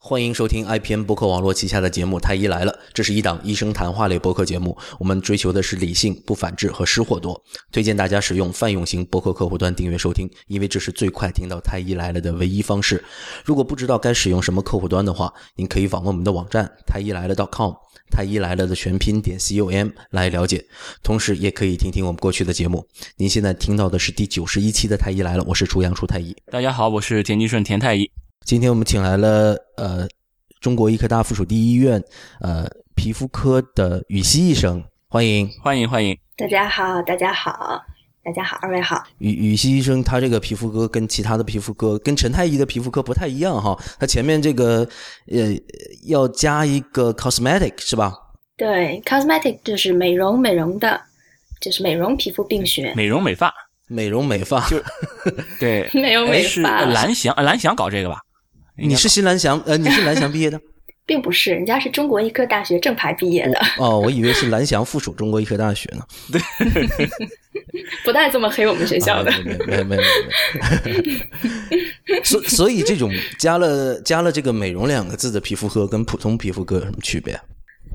[0.00, 4.78] 欢迎收听 IPN 博客网络旗下的节目《太医来了》，这是一档医生谈话类博客节目。
[4.96, 7.42] 我们追求的是理性、不反制和失货多。
[7.72, 13.04] 推荐大家使用泛用型博客客户端订阅收听，因为这是最快听到《太医来了》的唯一方式。
[13.44, 17.72] 如果不知道该使用什么客户端的话，您可以访问我们的网站太医来了 .com，
[18.08, 20.64] 太医来了的全拼点 com 来了解。
[21.02, 22.86] 同时，也可以听听我们过去的节目。
[23.16, 26.36] 您现在听到的是第九十一期的《太医来了》，我是初阳初太医。
[26.52, 28.08] 大家好，我是田吉顺田太医。
[28.44, 30.08] 今天我们请来了呃
[30.60, 32.02] 中国医科大附属第一医院
[32.40, 36.18] 呃皮肤科的羽西医生，欢迎欢迎欢迎！
[36.36, 37.80] 大家好，大家好，
[38.24, 39.02] 大家好，二位好。
[39.18, 44.88] 羽羽西医生，他这个皮肤科跟其他的皮肤科跟陈太医的皮肤科不太一样哈，他前面这个
[45.30, 45.54] 呃
[46.06, 48.14] 要加一个 cosmetic 是吧？
[48.56, 51.00] 对，cosmetic 就是美容美容的，
[51.60, 53.52] 就是美容皮肤病学，美容美发，
[53.86, 54.82] 美容美发，就
[55.60, 56.80] 对， 美容美是发。
[56.86, 58.20] 蓝翔蓝翔搞这个吧？
[58.78, 60.60] 你是新蓝翔呃你是蓝翔毕业的？
[61.04, 63.58] 并不是，人家是中国医科大学正牌毕业的。
[63.78, 66.04] 哦，我以为是蓝翔附属中国医科大学呢。
[66.30, 66.38] 对，
[68.04, 69.32] 不带这么黑我们学校的。
[69.66, 70.02] 没没没没。
[72.22, 77.40] 所所以这种加了加了这个美容两个字的皮肤科跟普通皮肤科有什么区别？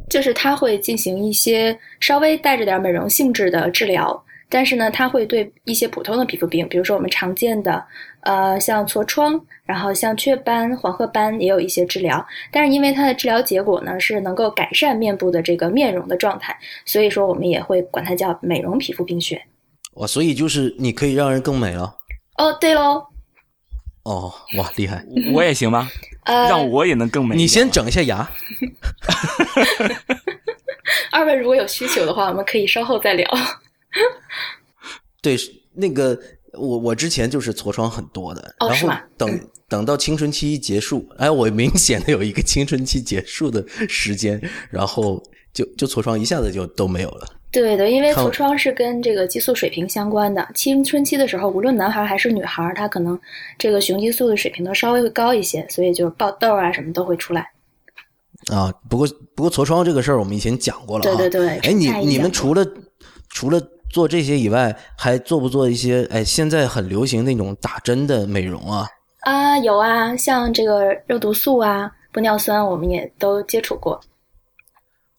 [0.09, 7.85] 就是它会进行一些稍微带着点美容性质的治疗，但是呢，它会对一些普通的皮肤病，比如说我们常见的
[8.23, 12.25] 呃像痤疮，然后像雀斑、黄褐斑也有一些治疗。
[12.51, 19.41] 但是因为它的治疗结果呢是能够改善面部的这个面容的状态，所以说我们也会管它叫美容皮肤病学。
[19.93, 21.95] 哇，所以就是你可以让人更美了。
[22.37, 23.05] 哦，对喽。
[24.03, 25.05] 哦，哇，厉害！
[25.33, 25.87] 我也行吗？
[26.25, 27.35] 呃，让我也能更美。
[27.35, 28.29] 你先整一下牙。
[31.11, 33.29] 二位如果有需求的话，我们可以稍后再聊。
[35.21, 35.37] 对，
[35.73, 36.19] 那个
[36.57, 45.21] 我我之前就是痤疮很多的，哦、然后等等到青春期一结束，哎，我明显的有一个青春期结束的时间，然后
[45.53, 47.27] 就就痤疮一下子就都没有了。
[47.51, 50.47] 对的，因为痤疮是跟这个激素水平相关的。
[50.55, 53.19] 青春期的时候，无论男孩还是女孩，他可能
[53.59, 57.47] 这个雄激素的水平都稍微会高一些，所以就是爆痘啊什么都会出来。
[58.51, 61.03] 啊，不过不过痤疮这个事儿我们以前讲过了。
[61.03, 61.57] 对对对。
[61.59, 62.65] 哎，你你们除了
[63.29, 63.61] 除了
[63.93, 66.05] 做这些以外，还做不做一些？
[66.11, 68.87] 哎，现在很流行那种打针的美容啊。
[69.21, 74.01] 啊，有啊，像这个肉毒素啊、玻尿酸，我们也都接触过。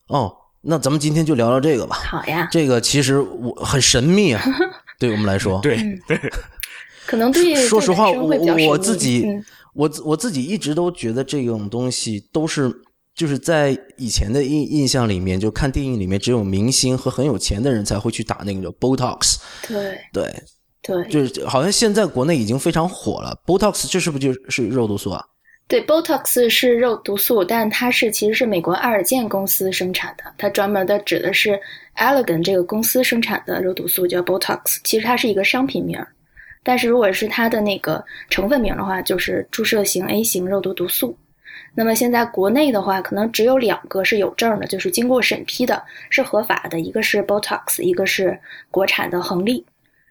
[0.09, 0.37] 哦。
[0.67, 1.95] 那咱们今天就聊聊这个吧。
[1.97, 4.43] 好呀，这个其实我很神秘啊，
[4.99, 5.61] 对我们来说。
[5.61, 5.77] 对
[6.09, 6.19] 对，
[7.07, 7.55] 可能对。
[7.55, 8.35] 说实话，我
[8.67, 12.75] 我自己，嗯、我我自己一直都觉得这种东西都是
[13.15, 19.37] 就是在以前的印印象里面，就看电影里面只有明星和很有钱的人才会去打那个 Botox。
[19.69, 20.35] 对对
[20.83, 23.39] 对，就是好像现在国内已经非常火了。
[23.47, 25.25] Botox 这是不是就是肉毒素啊？
[25.67, 31.59] 对，Botox 是肉毒素，但它是其实是美国爱尔健公司生产的，它专门的指的是
[31.97, 35.99] Allergan 这个公司生产的肉毒素叫 Botox，其实它是一个商品名，
[36.63, 41.17] 但是如果是它的那个成分名的话，就是注射型 A 型肉毒毒素。
[41.75, 48.39] 那么现在国内的话，可能只有两个是有证的，就是经过审批的，是合法的，一个是 Botox，一个是
[48.71, 49.65] 国产的恒力。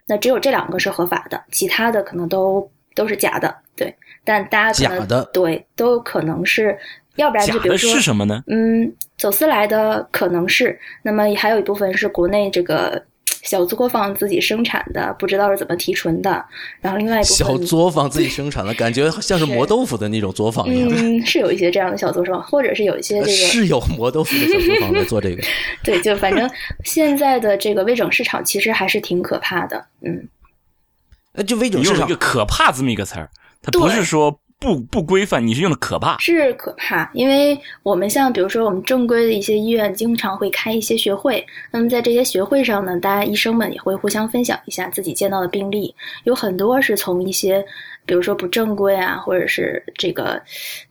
[0.06, 3.56] 那只有这两个是合法的，其他的可能都都是假的。
[3.76, 6.78] 对，但大家可能假的对都有可能是，
[7.16, 8.44] 要不然就比如说是什么呢？
[8.48, 13.02] 嗯，走私来的可能是，那么还有一部分是国内这个
[13.44, 16.44] 小作坊自己生产的，不知道是怎么提纯的。
[16.82, 20.90] 然后另外一部分小作坊自己生产的，感觉像是 磨豆腐的那种作坊一样。
[20.92, 25.44] 嗯， 是有一些这样的小作坊，或者是有一些这个是有磨豆腐的小作坊在做这个。
[25.84, 26.50] 对，就反正
[26.84, 29.86] 现在的这个微整市场其实还是挺可怕的。
[30.02, 30.28] 嗯，
[31.34, 33.30] 那，就微整市场一个可怕这么一个词儿。
[33.62, 37.12] 它不是说不不规范，你是用的可怕，是可怕。
[37.14, 41.46] 因为我们像比如说我们正规的一些医院，经常会开一些学会。
[41.70, 47.62] 那么在这些学会上呢，大家医生们也会互相分享一下自己见到的病例，有很多是从一些
[48.06, 50.42] 比如说不正规啊，或者是这个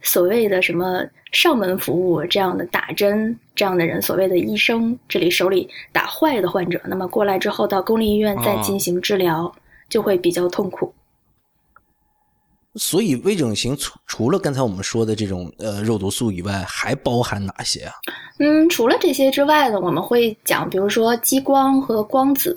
[0.02, 9.52] 所谓的什么上门服务这样的打针这样的人，所谓的医生这里手里打坏的患者，那么过来之后到公立医院再进行治疗，哦、
[9.88, 10.92] 就会比较痛苦。
[12.76, 17.92] 所以微整形除除了刚才我们说的这种呃肉毒素以外，还包含哪些啊？
[18.38, 22.56] 嗯，除了这些之外呢，我们会讲，比如说激光和光子，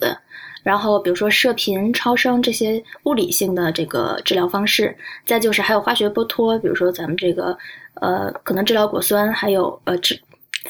[0.64, 7.58] 然后比如说射频、超声这些物理性的这个治疗方式，再就是还有化学剥脱，比如说咱们这个
[7.96, 10.18] 呃可能治疗果酸，还有呃治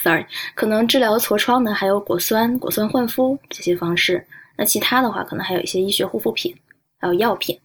[0.01, 0.25] ，sorry，
[0.55, 4.25] 可能治疗痤疮的还有果酸、果酸焕肤这些方式。
[4.57, 6.55] 那其他的话，可能还有一些医学护肤品，
[6.99, 7.55] 还有药品。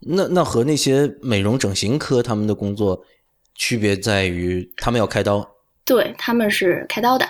[0.00, 3.04] 那那和那些美容整形科他们的工作
[3.54, 5.48] 区别在于他们要开刀，
[5.84, 7.28] 对他们是开刀的，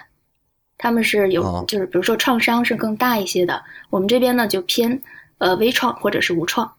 [0.76, 5.02] 他们是有、哦就是比如说创伤是更大一些的，我们这边呢就偏
[5.38, 6.70] 呃微创或者是无创。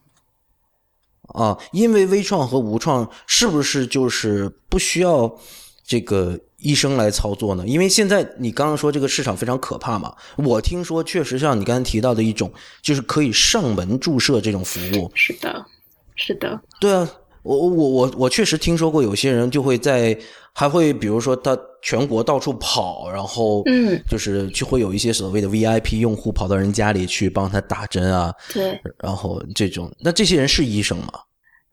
[1.34, 5.32] 啊，因为微创和无创是不是就是不需要
[5.86, 7.68] 这个医生来操作呢？
[7.68, 12.52] 因为现在你刚刚说这个市场非常可怕嘛，我听说确实像你刚才提到的一种，
[12.82, 15.12] 就是可以上门注射这种服务。
[15.14, 15.64] 是的，
[16.20, 17.10] 是的，对啊，
[17.44, 20.18] 我我我我确实听说过有些人就会在
[20.54, 31.14] 还会比如说他全国到处跑，然后嗯，就是就会有一些所谓的 VIP 用户跑到人家里去帮他打针啊，对，然后这种，那这些人是医生吗？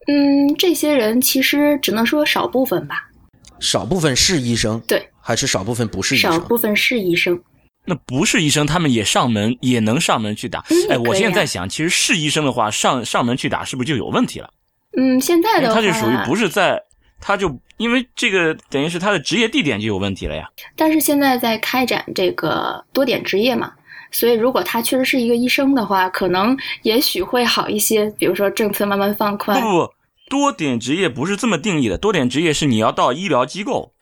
[0.06, 3.10] 嗯，这些人其实只能说少部分吧，
[3.58, 6.38] 少部分是医生，对，还是少部分不是医生少？
[6.38, 7.36] 部分是医生。
[7.86, 10.64] 那不是医生，他们也上门，也能上门去打。
[10.90, 14.50] 哎，我现在在想，其实是医生的话，上上门去打是不是就有问题了？
[14.98, 16.82] 嗯，现在的话，他就属于不是在，
[17.20, 20.48] 他就因为这个等于是他的职业地点就有问题了呀。
[20.74, 23.72] 但是现在在开展这个多点执业嘛，
[24.10, 28.10] 所以如果他确实是一个医生的话，可能也许会好一些。
[28.18, 29.92] 比如说政策慢慢放不宽，不不，
[30.28, 33.92] 多点执业不是这么定义的，多点执业是你要到医疗机构，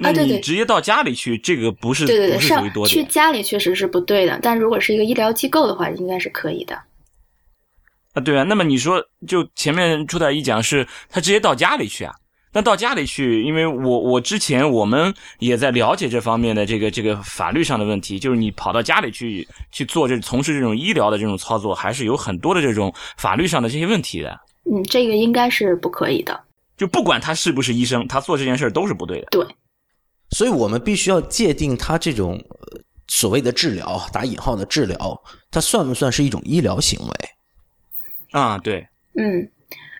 [0.00, 3.06] 那你直接到家里去，这个不是对对对，不是属于多点。
[3.08, 6.74] 家里确实是不对的，但如果是一个医疗机构的话，应该是可以的。
[8.14, 12.14] 啊，对啊，那么你说，就前面出太医讲是他直接到家里去啊？
[12.52, 24.36] 那到家里去，因为我我之前我们也在了解这方面的这个这个法律上的问题，就是你跑到家里去去做这从事这种医疗的这种操作，还是有很多的这种法律上的这些问题的。
[24.64, 26.40] 嗯，这个应该是不可以的。
[26.76, 29.28] 就不管他是不是医生，他做这件事儿都是不对的。
[29.30, 29.46] 对，
[30.30, 37.12] 所以我们必须要界定它这种呃所谓的治疗（打引号的治疗），它算不算是一种医疗行为？
[38.30, 39.50] 啊，对嗯，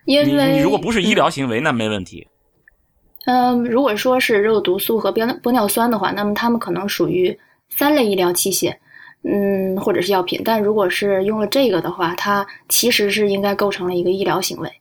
[0.04, 2.28] 因为你如果不是医疗行为，那没问题。
[3.26, 7.36] 嗯，如果说是肉毒素和玻玻尿酸的话，那么它们可能属于
[7.68, 8.76] 三类医疗器械，
[9.24, 10.40] 嗯，或者是药品。
[10.44, 14.72] 但如果是用了这个的话，它其实是应该构成了一个医疗行为，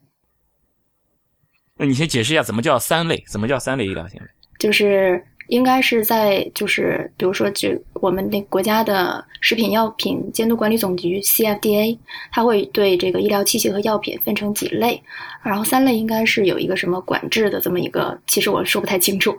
[1.75, 3.23] 那你先解释一下，怎么叫三类？
[3.27, 4.27] 怎么叫三类医疗行为？
[4.59, 11.97] 就是应该是在就是比如说就我们那国家的食品药品监督管理总局 CFDA，
[12.31, 15.01] 它会对这个医疗器械和药品分成几类，
[15.43, 19.35] 然后三类应该是有一个什么管制的这么一个，其实我说不太清楚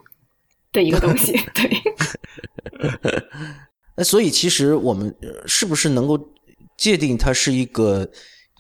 [0.73, 1.71] 的一个东西， 对。
[3.97, 6.19] 那所以其实我们呃是不是能够
[6.77, 8.09] 界定它是一个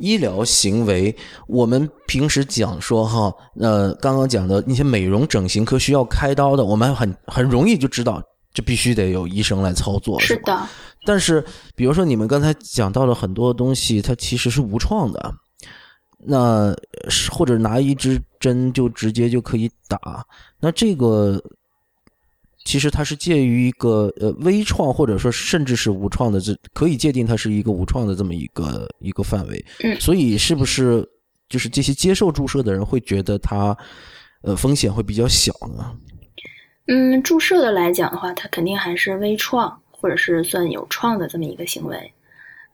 [0.01, 1.15] 医疗行为？
[1.47, 10.69] 我们平时讲说哈，呃，刚刚讲的那些美容整形科需要开刀的，我们很很容易就知道，这必须得有医生来操作，是的，
[11.05, 11.45] 但是，
[11.77, 15.35] 比如说你们刚才讲到了很多东西，它其实是无创的，
[16.27, 16.75] 那
[17.09, 20.25] 是或者拿一支针就直接就可以打，
[20.61, 21.43] 那这个
[22.71, 31.05] 其实它是介于一个呃微创或者说甚至是无创的这可以界定它是一个无创的这么一个一个范围，嗯所以是不是
[31.49, 33.77] 就是这些接受注射的人会觉得它
[34.43, 35.97] 呃风险会比较小呢？
[36.87, 42.13] 嗯，注射的来讲的话，它肯定还是微创或者是算有创的这么一个行为。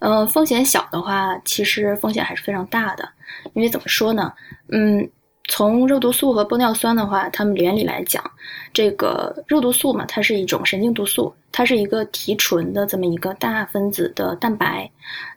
[0.00, 3.08] 嗯、风险小的话，其实风险还是非常大的，
[3.54, 4.30] 因为怎么说呢？
[4.68, 5.08] 嗯，
[5.48, 8.22] 从肉毒素和玻尿酸的话，它们原理来讲，
[8.72, 14.90] 这个肉毒素嘛，它是一种神经毒素，它是一个提纯的这么一个大分子的蛋白。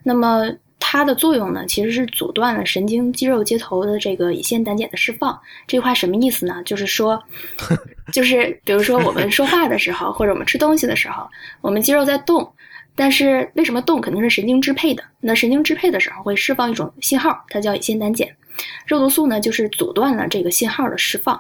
[0.04, 0.50] 那么
[0.80, 5.40] 它的作用呢，其实是阻断了神经肌肉接头的这个乙酰胆碱的释放。
[5.68, 6.64] 这句话什么意思呢？
[6.64, 7.22] 就是说，
[8.12, 11.30] 就是比如说我们说话的时候，或者我们吃东西的时候，
[11.62, 12.52] 我们肌肉在动，
[12.96, 14.02] 但是为什么动？
[14.02, 15.04] 肯定是神经支配的。
[15.20, 18.28] 那神经支配的时候会释放一种信号，它叫乙酰胆碱。
[18.86, 21.40] 肉毒素呢，就是阻断了这个信号的释放。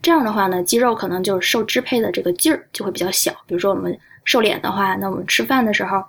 [0.00, 3.32] 这样的话呢，肌肉可能就是受支配的这个劲儿就会比较小。
[3.46, 6.02] 比如说我们瘦脸的话，那我们吃饭的时候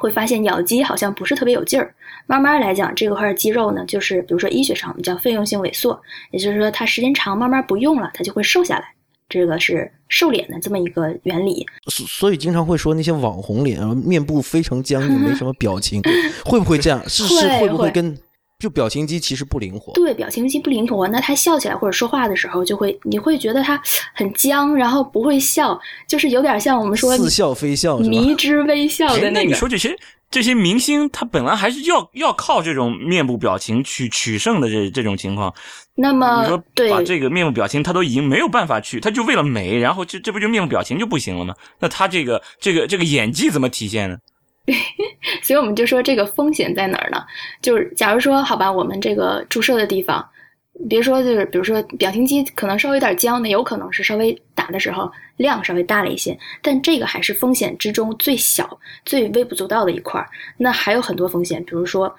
[0.00, 1.94] 会发现咬肌好像不是特别有劲儿。
[2.26, 5.98] 慢慢来讲，这块肌肉呢，就是比如说医学上我们叫费用性萎缩，
[6.30, 8.84] 也就是说它时间长慢慢不用了，它就会瘦下来。
[9.26, 11.66] 这个是瘦脸的这么一个原理。
[11.90, 16.02] 所所以经常会说那些网红脸，面部非常僵硬，没什么表情，
[16.44, 17.02] 会不会这样？
[17.08, 18.14] 是是会会不会会跟
[18.64, 19.92] 就表情肌其实不灵活？
[19.92, 23.78] 对，表情肌不灵活，那他笑起来或者说话的时候，就会你会觉得他
[24.14, 25.78] 很僵，然后不会笑，
[26.08, 27.98] 就是有点像我们说似笑非笑？
[27.98, 29.30] 迷之微笑的那个。
[29.32, 29.40] 那。
[29.42, 29.94] 你说这些
[30.30, 35.52] 这些明星，他本来还是要要靠这种面部表情去取胜的这这种情况，
[35.94, 36.56] 那么你说
[36.90, 41.54] 把这个面部表情他都已经没有办法去，他就为了美，然后这这不就面部表情就不行了吗？
[41.80, 44.16] 那他这个这个这个演技怎么体现呢？
[44.66, 44.74] 对
[45.42, 47.22] 所以我们就说这个风险在哪儿呢？
[47.60, 50.26] 就是假如说，好吧，我们这个注射的地方，
[50.88, 60.26] 别说就是，比如说表情肌可能稍微有点僵，那有可能是稍微打的时候量稍微大了一些，但这个还是风险之中最小、最微不足道的一块儿。
[60.56, 62.14] 那还有很多风险，比如说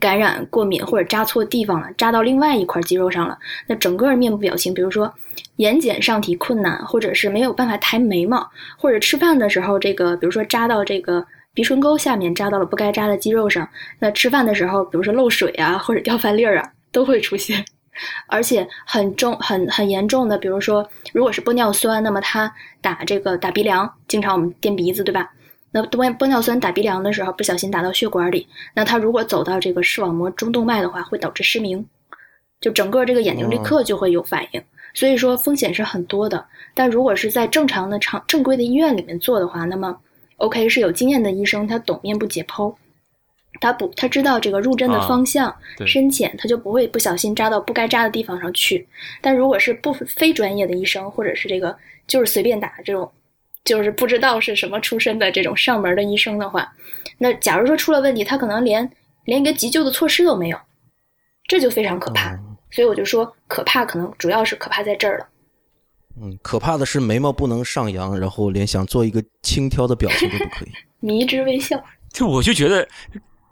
[0.00, 3.38] 感染、过敏或者扎错地方了，扎到另外一块肌肉上了，
[3.68, 5.14] 那整个面部表情，比如说
[5.56, 11.24] 眼睑上提困难，或者是没有办法抬眉毛，或者吃饭的时候这个，比如说扎到这个。
[11.56, 13.66] 鼻唇沟下面扎到了不该扎的肌肉上，
[13.98, 17.64] 那吃饭的时候，比如说漏水啊，或者掉饭粒儿啊，都会出现。
[18.26, 25.30] 而且很重、很很严重的，比如说，如果是玻尿酸，那么它打这个打鼻梁，经常我们垫鼻子，对吧？
[25.70, 31.82] 那玻玻尿酸打鼻梁的时候，不小心打到血管里，那它如果走到这个视网膜中动脉的话，会导致失明，
[32.60, 34.62] 就整个这个眼睛立刻就会有反应。
[34.92, 36.44] 所以说风险是很多的。
[36.74, 39.96] 但如果是在正常的常正规的医院里面做的话，那么
[40.36, 42.74] OK 是有经验的医生，他懂面部解剖。
[43.58, 45.54] 他不，他知道这个入针的方向、
[45.86, 48.86] 深浅，他就不会不小心扎到不该扎的地方上去。
[49.22, 51.74] 但如果是不非专业的医生，或者是这个
[52.06, 53.10] 就是随便打这种，
[53.64, 56.70] 就是不知道是什么出身的这种上门的医生的话，
[57.16, 58.90] 那假如说出了问题，他可能连
[59.24, 60.58] 连一个急救的措施都没有，
[61.48, 62.38] 这就非常可怕。
[62.70, 65.26] 所以我就说，可怕可能主要是可怕在这儿了。
[66.20, 70.70] 嗯，可怕的是眉毛不能上扬，然后连想做一个轻佻的表情都不可以，
[71.06, 71.82] 迷之微笑。
[72.12, 72.88] 就我就觉得。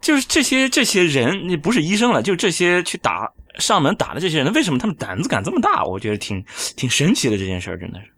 [0.00, 3.26] 就是这些这些人，你不是医生了，就这些去打
[3.58, 5.82] 上门打的这些人，为什么他们胆子敢这么大？
[5.82, 6.44] 我觉得挺
[6.76, 8.12] 挺神奇的这件事儿，真的是。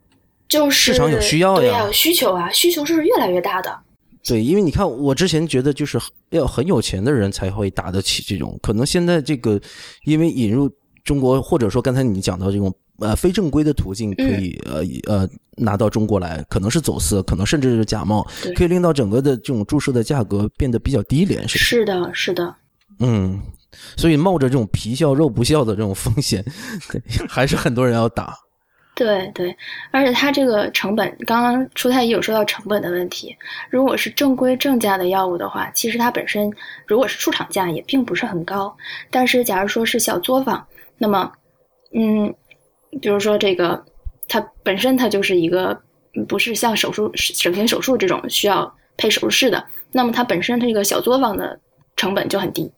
[0.48, 3.78] 就是市场有需要呀，有需求啊，需求是越来越大的。
[4.24, 5.96] 对，因为你看，我之前觉得就是
[6.30, 9.60] 要很有钱的人才会打得起这种，可能现在这个
[10.06, 10.68] 因为引入
[11.04, 12.74] 中国，或者说刚才你讲到这种。
[12.98, 22.54] 呃，非正规的途径可以呃呃拿到中国来，可能是走私，可能甚至是假冒，可以令到整个的这种注射的价格变得比较低廉，是是的，是的。
[22.98, 23.38] 嗯，
[23.98, 26.42] 所以冒着这种皮笑肉不笑的这种风险，
[27.28, 28.34] 还是很多人要打。
[28.94, 29.54] 对对，
[29.90, 33.36] 而且它这个成本，刚刚初太医有说到成本的问题。
[33.68, 36.50] 如果是正规正价的药物的话，其实它本身
[36.86, 38.74] 如果是出厂价也并不是很高。
[39.10, 41.30] 但是假如说是小作坊，那么
[41.92, 42.34] 嗯。
[43.00, 43.84] 比如说这个，
[44.28, 45.78] 它本身它就是一个
[46.28, 51.58] 不是像手术整形手术这种需要配手术室的，那么它本身这个小作坊的
[51.96, 52.70] 成本就很低，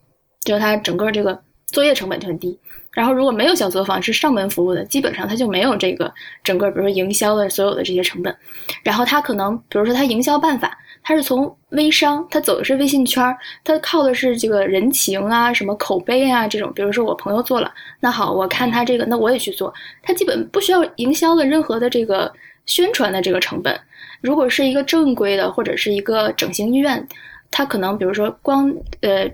[0.45, 2.59] 就是它整个这个作业成本就很低。
[2.91, 8.37] 然后如果没有小作坊是上门服务的，基本上它就没有这个整个比如说营销的所有的这些成本。
[8.83, 10.77] 然后它可能比如说它营销办法。
[11.09, 13.35] 他是从微商，他走的是微信圈儿，
[13.65, 16.71] 他靠的是这个人情啊，什么口碑啊这种。
[16.75, 19.73] 比如说我朋友做了，那好，我看他这个，那我也去做。
[20.03, 22.31] 他基本不需要营销的任何的这个
[22.67, 23.81] 宣传的这个成本。
[24.21, 27.09] 如果是一个正规的或者是一个整形医院，
[27.51, 29.27] 他可能比如说光呃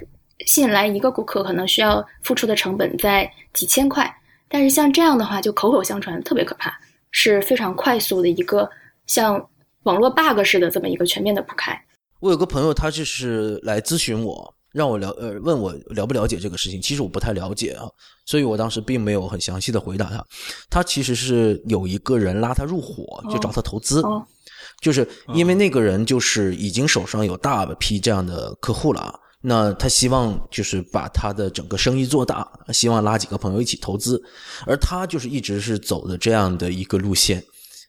[0.46, 4.08] 吸引来一个顾客，可能需要付出的成本在几千块。
[4.48, 6.72] 但是像这样的话，就口口相传，特别可怕，
[7.10, 8.70] 是非常快速的一个
[9.06, 9.44] 像。
[9.84, 11.80] 网络 bug 式的这么一个全面的铺开。
[12.20, 16.80] 我有个朋友，他就是来咨询我，让我了呃问我了不了解这个事情。
[16.80, 17.84] 其实我不太了解啊，
[18.24, 20.24] 所以我当时并没有很详细的回答他。
[20.70, 24.02] 他其实是有一个人拉他入伙，就找他投资，
[24.80, 34.22] 就是因为那个人就是已经手上有大批这样的客户了，那他希望就是把他的整个生意做大，希望拉几个朋友一起投资，
[34.66, 37.44] 而他就是一直是走的这样的一个路线。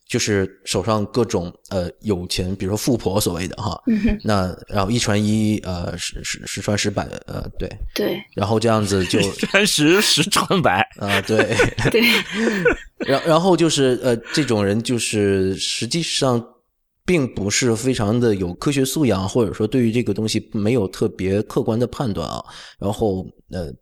[0.08, 3.82] 就是手上各种呃有钱，比如说富婆所谓的哈，
[4.24, 7.68] 那然后一传一，呃十十十传十百，呃对。
[7.94, 11.56] 对，然后这样子就 传十十传百 啊对。
[11.92, 12.02] 对，
[13.08, 16.44] 然然后就是呃这种人就是实际上
[17.04, 22.44] 并不是非常的有科学素养，或者说对于这个东西没有特别客观的判断啊，
[22.78, 23.74] 然后呃。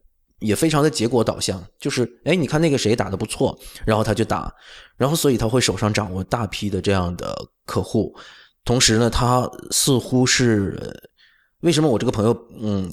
[0.44, 4.54] 也非常的结果导向，就是哎，你看那个谁打的不错，然后他就打，
[4.98, 7.34] 然后所以他会手上掌握大批的这样的
[7.66, 8.14] 客户，
[8.66, 10.78] 同时呢，他似乎是
[11.62, 12.92] 为什么我这个朋友嗯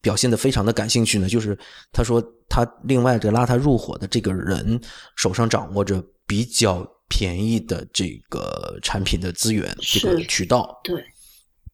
[0.00, 1.28] 表现的非常的感兴趣呢？
[1.28, 1.58] 就是
[1.92, 4.80] 他说他另外这拉他入伙的这个人
[5.16, 11.04] 手上掌握着比较便宜的这个产品的资源这个渠道，对。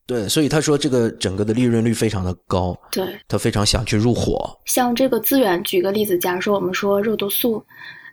[0.08, 4.58] 对，所以他说这个整个的利润率非常的高，对他非常想去入伙。
[4.64, 7.62] 像这个资源，举个例子，假如说我们说肉毒素，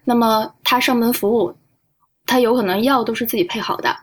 [0.04, 1.56] 那么他上门服务，
[2.25, 3.96] 他有可能药都是自己配好的，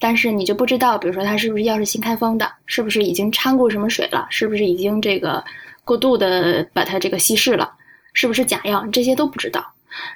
[0.00, 5.44] 但是你就不知道，比如说他是不是药是新开封的，是不是已经掺过什么水了，是不是已经这个
[5.84, 7.72] 过度的把它这个稀释了，
[8.12, 9.64] 是不是假药，这些都不知道。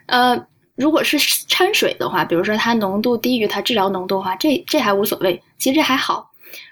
[0.06, 0.36] 呃，
[0.74, 6.28] 如果是掺水的话，比如说它浓度低于它治疗浓度的话，这这还无所谓，其实还好。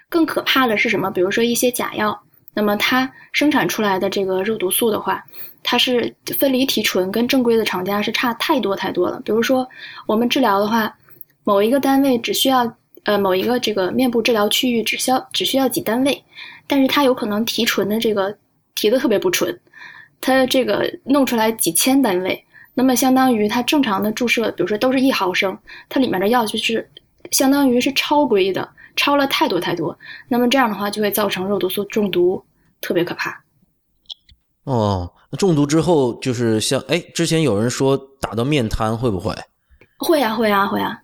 [0.09, 1.09] 更可怕的是什么？
[1.11, 2.19] 比如说一些假药，
[2.53, 5.23] 那么它生产出来的这个肉毒素的话，
[5.63, 9.21] 它是分离提纯跟正规的厂家是差太多太多了。
[9.23, 9.67] 比如说
[10.07, 10.93] 我们治疗的话，
[11.43, 16.23] 某一个单位只需要呃某一个这个面部治疗区域只需要只需要几单位，
[16.65, 18.35] 但是它有可能提纯的这个
[18.75, 19.57] 提的特别不纯，
[20.19, 26.89] 它这个弄出来几千单位，那么相当于它正常的注射，比如说都是一毫升，它里面的药就是
[27.31, 29.97] 相当于是超规的，超了太多太多，
[30.27, 32.43] 那么这样的话就会造成肉毒素中毒，
[32.81, 33.43] 特别可怕。
[34.63, 39.33] 哦，中毒之后就是像哎，之前有人说打到面瘫会不会？
[39.97, 41.01] 会啊会啊会啊，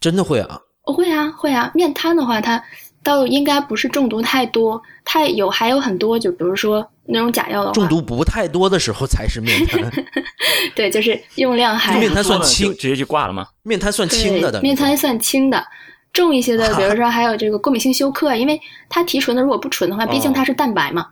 [0.00, 0.60] 真的会啊？
[0.84, 2.62] 会啊会啊，面瘫的话它
[3.02, 9.80] 倒应该不是中毒太多，太有还有很多，就比如说那种假药的话，中毒不太多的时候才是面瘫。
[10.76, 13.46] 对，就是用量还面瘫算轻直接就挂了吗？
[13.62, 15.66] 面瘫算轻的的，面瘫算轻的，
[16.12, 21.06] 重一些的， 比如说还有这个过敏性休克，因为它提纯的如果不纯的话，毕竟它是蛋白嘛，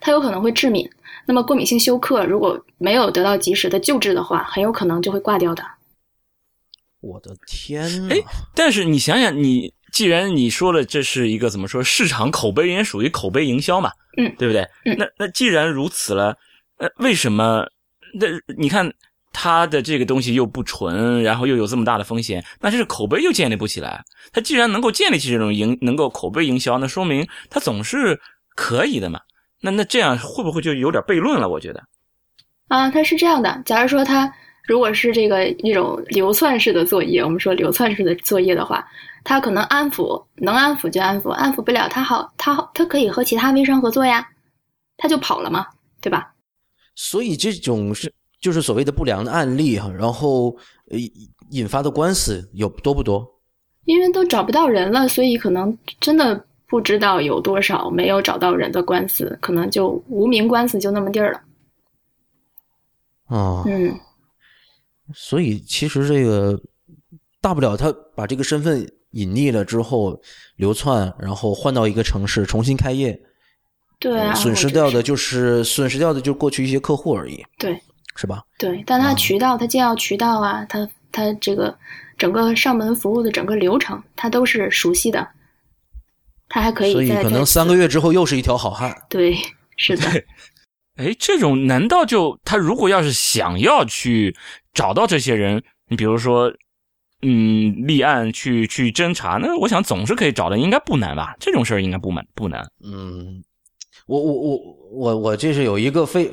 [0.00, 0.88] 它有可能会致敏。
[1.28, 5.62] 那么过敏性休克如果没有得到及时的救治的话，很有可能就会挂掉的。
[7.00, 8.14] 我的天呐！
[8.14, 8.16] 哎
[8.54, 14.60] 但是你想想，你既然你说了这是一个怎么说市场口碑，也属于口碑营销嘛，嗯，对不对？
[14.84, 16.36] 嗯那那既然如此了，
[16.76, 17.64] 呃，为什么？
[18.20, 18.26] 那
[18.58, 18.92] 你看
[19.32, 24.04] 它的这个东西又不纯，然后又有这么大的风险，那这个口碑又建立不起来。
[24.34, 28.20] 它既然能够建立起这种营，能够口碑营销，那说明它总是
[28.54, 29.18] 可以的嘛。
[29.62, 31.48] 那那这样会不会就有点悖论了？
[31.48, 31.82] 我觉得。
[32.68, 34.30] 啊，它是这样的，假如说它
[34.68, 38.86] 如果是这个一种流窜式的作业，我们说流窜式的作业的话，
[39.28, 44.24] 它可能安抚能安抚就安抚，安抚不了他好，他好，它可以和其他微商合作呀，
[44.96, 45.66] 他就跑了嘛，
[46.00, 46.32] 对吧？
[46.94, 50.56] 所以这种是就是所谓的不良的案例哈，然后
[50.90, 50.98] 呃
[51.50, 53.28] 引发的官司有多不多？
[53.86, 61.42] 因为都找不到人了，所以可能真的不知道有多少没有找到人的官司，可能就无名官司就那么地儿了。
[63.26, 63.92] 啊、嗯，
[65.12, 66.56] 所以其实这个
[67.40, 70.20] 大不了他把这个身份隐匿了之后
[70.56, 73.18] 流窜，然后换到一个城市重新开业，
[73.98, 77.78] 对啊，呃损失掉的就是损失掉的就是过去一些客户而已，对
[78.14, 78.42] 是吧？
[78.58, 81.76] 对，但它啊渠道，他建要渠道啊，他他这个
[82.18, 85.26] 整个上门服务的整个流程，他都是熟悉的，
[86.48, 88.94] 他还可以所以可能三个月之后又是一条好汉。
[89.08, 89.36] 对，
[89.76, 90.08] 是的，
[90.96, 94.34] 哎，这种难道就他如果要是想要去
[94.72, 96.50] 找到这些人，你比如说，
[97.22, 101.34] 嗯，立案去去侦查，那我想总是可以找的，应该不难吧？
[101.40, 102.60] 这种事儿应该不难不难。
[102.84, 103.42] 嗯，
[104.06, 104.58] 我我我
[104.92, 106.30] 我我这是有一个非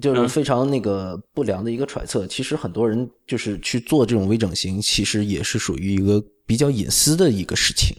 [0.00, 2.26] 就是嗯非常那个不良的一个揣测。
[2.26, 7.94] 其实很多人就是去做这种微整形，其实也是属于一个比较隐私的一个事情。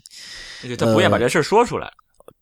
[0.61, 1.91] 对他不愿把这事儿说出来。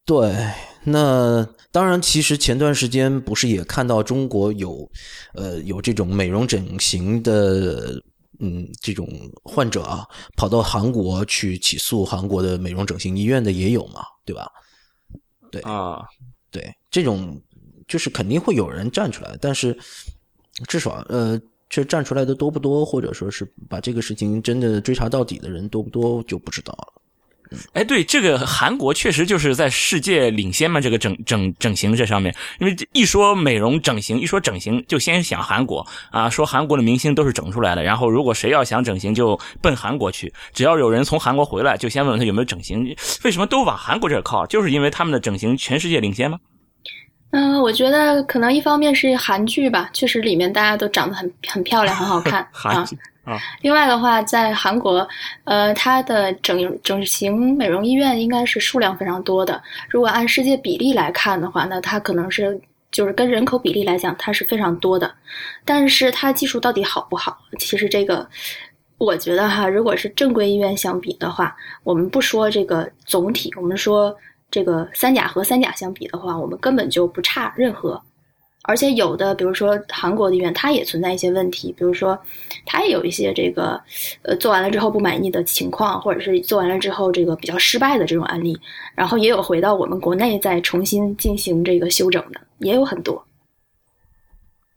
[0.05, 0.35] 对，
[0.83, 4.89] 那当然，其实前段时间不是也看到中国有，
[5.35, 8.01] 呃，有这种美容整形的，
[8.39, 9.07] 嗯，这种
[9.43, 14.49] 患者啊，跑到韩国去起诉韩国的美容整形医院的也有嘛，对吧？
[15.51, 16.05] 对啊，
[16.51, 17.41] 对，这种
[17.87, 19.77] 就是肯定会有人站出来，但是
[20.67, 26.98] 至少呃，这站出来的多不多，或者说是把这个事情真的追查到底的人多不多，就不知道了。
[27.73, 44.45] 哎，对，这个韩国确实就是在世界领先嘛，这个整整整形这上面，因为一说美容整形，一说整形就先想韩国啊，说韩国的明星都是整出来的，然后如果谁要想整形就奔韩国去，只要有人从韩国回来，就先问问他有没有整形，为什么都往韩国这靠？
[44.45, 46.37] 就是因为他们的整形全世界领先吗？
[47.31, 52.85] 嗯，我觉得可能一方面是韩剧吧，确实里面大家都长得很很漂亮，很好看 啊。
[53.23, 55.07] 啊，另外的话，在韩国，
[55.43, 59.61] 呃，它的整整形美容医院应该是数量非常多的。
[59.89, 62.59] 如果按世界比例来看的话，那它可能是
[62.91, 65.13] 就是跟人口比例来讲，它是非常多的。
[65.63, 67.37] 但是它技术到底好不好？
[67.59, 68.27] 其实这个，
[68.97, 74.15] 我觉得哈，如果是正规医院相比的话，我们不说这个总体，我们说
[74.49, 78.01] 这个三甲和三甲相比的话，我们根本就不差任何。
[78.69, 82.17] 而且有的，比如说韩国的医院，它也存在一些问题，比如说
[82.67, 83.81] 它也有一些这个
[84.21, 88.55] 呃做完了之后不满意的情况，或者是做完了之后这个比较失败的这种案例，
[88.93, 93.25] 然后也有回到我们国内再重新进行这个修整的，也有很多。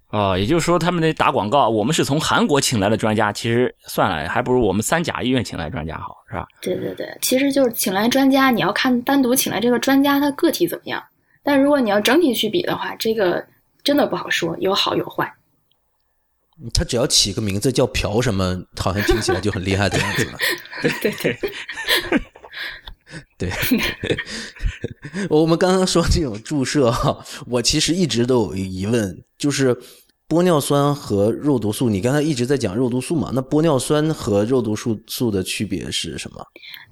[0.09, 6.47] 哦，也就是说他们那打广告，我们是从韩国请来的专家，其实算了，还不如我们三甲医院请来专家好，是吧？
[6.63, 11.03] 对对对，其实就是请来专家，你要看单独请来这个专家他个体怎么样，
[11.43, 13.43] 但如果你要整体去比的话，这个
[13.83, 15.35] 真的不好说，有好有坏。
[16.73, 20.39] 他只要起个名字叫朴什么，好像听起来就很厉害的样子了。
[20.83, 21.39] 对对，
[23.37, 23.51] 对，
[25.29, 29.77] 我们刚刚说这种注射哈，我其实一直都有疑问，就是
[30.33, 33.31] 玻尿酸和肉毒素，你刚才一直在讲肉毒素嘛？
[33.35, 36.43] 那玻尿酸和肉毒素素的区别是什么？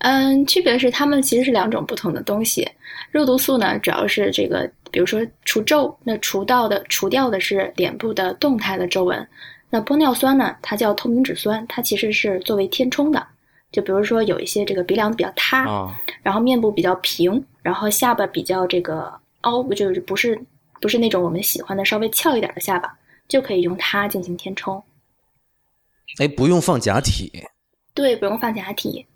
[0.00, 2.68] 嗯，区别是它们其实是两种不同的东西。
[3.10, 9.26] 肉毒素呢，主要是这个，比如说除皱，那除到的除掉的是脸部的动态的皱纹。
[9.70, 13.26] 那玻尿酸呢，它叫透明质酸，它其实是作为填充的。
[13.72, 15.90] 就比如说有一些这个鼻梁比较塌，哦
[16.22, 20.38] 然后面部比较平，然后下巴比较这个凹，就是不是
[20.78, 22.94] 不是那种我们喜欢的稍微翘一点的下巴，
[23.30, 24.82] 就可以用它进行填充。
[26.18, 27.32] 哎，不用放假体，
[27.94, 29.06] 对，不用放假体。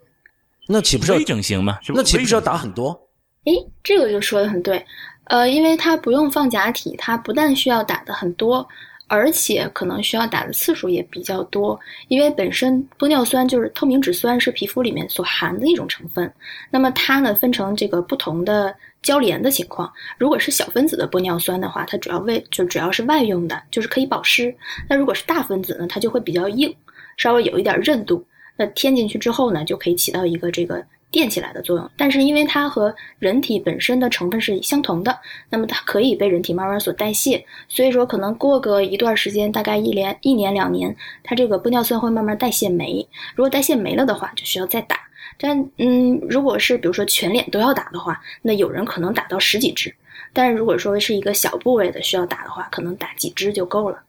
[0.67, 1.79] 那岂不是要微整形吗？
[1.89, 2.99] 那岂不是要打很多？
[3.45, 4.83] 哎，这个就说的很对，
[5.25, 8.67] 呃，因为它不用放假体，它不但需要打的很多，
[9.07, 16.33] 而且可能需要打的次数也比较多，因为本身玻尿酸就是透明质酸是皮肤里面所含的一种成分，
[16.71, 18.75] 那么它呢分成这个不同的
[19.05, 24.51] 交联的情况，如果是小分子的玻尿酸的话，它主要为就主要是外用的，就是可以保湿；
[24.89, 26.75] 那如果是大分子呢，它就会比较硬，
[27.19, 30.83] 稍微有一点韧度，那添进去之后呢，就可以起到一个这个
[31.15, 31.89] 垫起来的作用。
[31.97, 35.17] 但是因为它和人体本身的成分是相同的，
[35.49, 43.07] 那么它可以被人体慢慢所代谢，所以说可能过个一段时间，大概一年、一年两年，它这个玻尿酸会慢慢代谢没。
[43.37, 44.99] 如果代谢没了的话，就需要再打。
[45.39, 49.95] 但嗯，如果是比如说全脸都要打的话，那有人可能打到十几支。
[50.33, 54.03] 但是如果说是一个小部位的需要打的话，可能打几支就够了。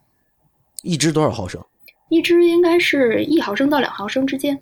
[0.82, 1.64] 一支多少毫升？
[2.10, 4.60] 一支应该是一毫升到两毫升之间。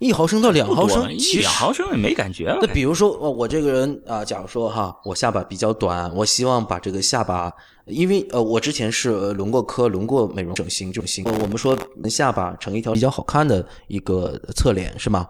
[0.00, 2.58] 一毫升到两毫升，一其实两毫升也没感觉了。
[2.60, 7.52] 那比如说，我我这个人啊、假如说哈，我下巴比较短，我希望把这个下巴，
[7.86, 11.78] 因为呃，我之前是呃轮过科，轮过美容整形整形，呃我们说
[12.10, 15.28] 下巴成一条比较好看的一个侧脸是吗？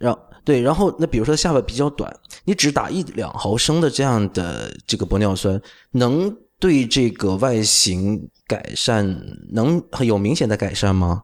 [0.00, 2.12] 然对，然后那比如说下巴比较短，
[2.44, 5.58] 你只打一两毫升的这样的这个玻尿酸，
[5.92, 9.06] 能对这个外形改善
[9.52, 11.22] 能有明显的改善吗？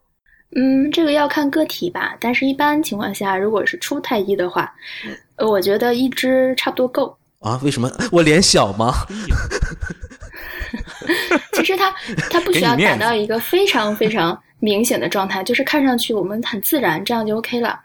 [0.57, 4.73] 嗯，这个要看个体吧，但是一般情况下，如果是初太医的话，
[5.37, 7.17] 呃，我觉得一支差不多够。
[7.39, 7.59] 啊？
[7.63, 8.93] 为什么我脸小吗？
[11.55, 11.95] 其实它
[12.31, 17.79] 它不需要达到一个非常非常明显的状态，就是看上去我们很自然，这样就 OK 了。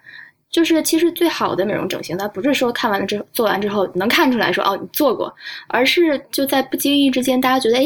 [0.52, 5.34] 就是其实最好的美容整形，它不是说看完了之后做完之后能看出来说哦你做过，
[5.68, 7.86] 而是就在不经意之间，大家觉得哎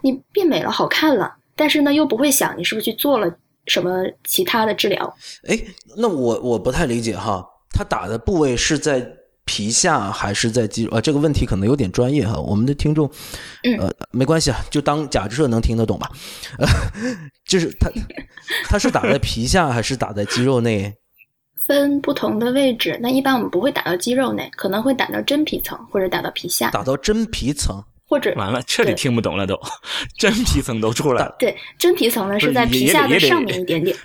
[0.00, 3.28] 你变美了，好看了，但是呢又不会想你是不是去做了
[3.66, 5.16] 什么其他的治疗。
[5.46, 5.58] 哎，
[5.96, 9.06] 那我我不太理解哈，他打的部位是在
[9.44, 10.90] 皮下还是在肌肉？
[10.96, 13.10] 啊，这个问题可能有点专业哈，我们的听众，
[13.62, 16.10] 嗯呃，没关系啊，就当假设能听得懂吧。
[16.58, 16.66] 呃，
[17.46, 17.90] 就是他
[18.68, 20.94] 他是打在皮下还是打在肌肉内？
[21.66, 27.82] 分不同的位置，那一般我们不会打到肌肉内，可能会打到真皮层或者打到皮下，打到真皮层？
[28.14, 29.60] 或者完了，彻底听不懂了都，
[30.16, 31.34] 真皮层都出来了。
[31.36, 33.96] 对真皮层呢是是在皮下的上面一点点。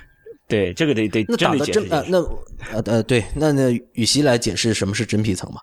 [0.48, 2.10] 对，这个得得那打真的真呃解释。
[2.10, 2.18] 那
[2.72, 5.62] 呃呃对，那那雨熙来解释什么是真皮层吧，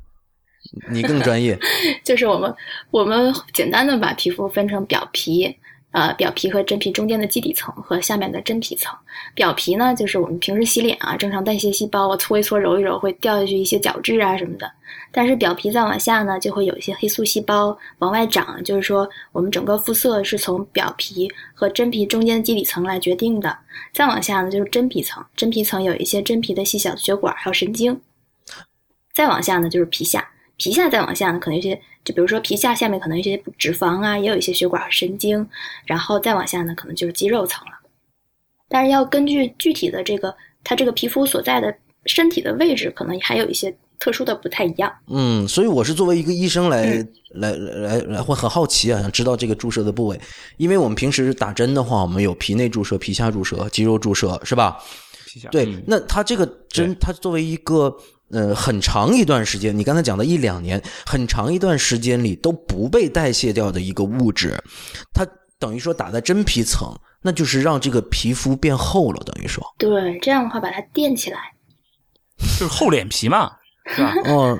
[0.90, 1.58] 你更专业。
[2.02, 2.54] 就是我们
[2.90, 5.54] 我们简单的把皮肤分成表皮，
[5.90, 8.94] 呃，表皮和真皮中间的基底层和下面的真皮层。
[9.34, 14.70] 表皮呢，就是我们平时洗脸啊，正常代谢细胞啊，搓一搓、揉一揉，会掉下去一些角质啊什么的。
[15.10, 23.56] 但是表皮再往下呢，就会有一些黑素细胞往外长，就是说我们整个肤色是从表皮和真皮中间的基底层来决定的。
[23.94, 27.98] 再往下呢，就是真皮层，真皮层有一些真皮的细小血管还有神经。
[29.14, 30.28] 再往下呢，就是皮下。
[30.58, 35.48] 皮下再往下呢，可能有一些，就比如说皮下下面可能有一些脂肪啊，也有一些血管和神经，
[35.86, 37.72] 然后再往下呢，可能就是肌肉层了。
[38.68, 44.92] 但是要根据具体的这个它这个皮肤所在的身体的位置，可能还有一些特殊的不太一样。
[45.06, 50.18] 嗯，所以我是作为一个医生来、嗯来来来来，会很好奇啊，想知道这个注射的部位，
[50.56, 54.82] 因为我们平时打针的话，我们有皮内注射、皮下注射、肌肉注射，是吧？
[55.26, 57.94] 皮下对，嗯那它这个针，它作为一个
[58.30, 64.62] 呃很长一段时间，你刚才讲的一两年，很长一段时间里都不被代谢掉的一个物质，
[65.12, 65.26] 它
[65.58, 71.38] 等于说打在真皮层，那就是让这个皮肤变厚了，等于说，对，这样的话把它垫起来，
[72.38, 73.50] 就是厚脸皮嘛，
[73.86, 74.14] 是吧？
[74.26, 74.58] 哦，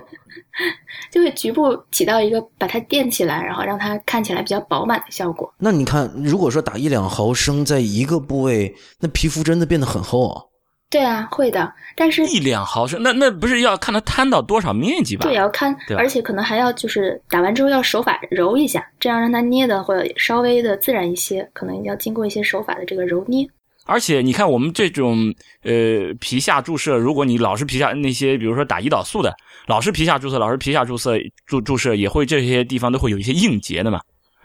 [1.13, 5.53] 就会局部起到一个把它垫起来，然后让它看起来比较饱满的效果。
[5.59, 10.43] 那你看，如果说打一两毫升在一个部位，那皮肤真的变得很厚啊。
[10.91, 15.25] 对啊，会的，但是一两毫升，那那不是要看它摊到多少面积吧？
[15.25, 23.47] 对，也要看而且可能还要就是打完之后要手法揉一下，这样让它捏的会稍微的自然一些，可能要经过一些手法的这个揉捏。
[23.85, 29.35] 而且你看，我们这种呃皮下注射，如果你老是皮下那些，比如说打胰岛素的，
[29.67, 34.01] 老是皮下注射，老是皮下注射注注射，也会这些地方都会有一些硬结的嘛。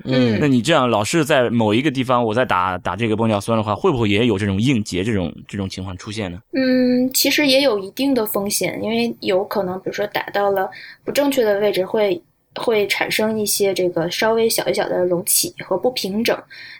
[0.05, 6.39] 嗯那你这样老是在某一个地方，我在打打这个玻尿酸的话，会不会也有这种硬结这种这种情况出现呢？
[6.53, 10.69] 嗯，其实也有一定的风险，因为有可能，比如说打到了
[11.05, 12.21] 不正确的位置会，
[12.55, 16.37] 会产生一些这个稍微小一小的隆起和不平整。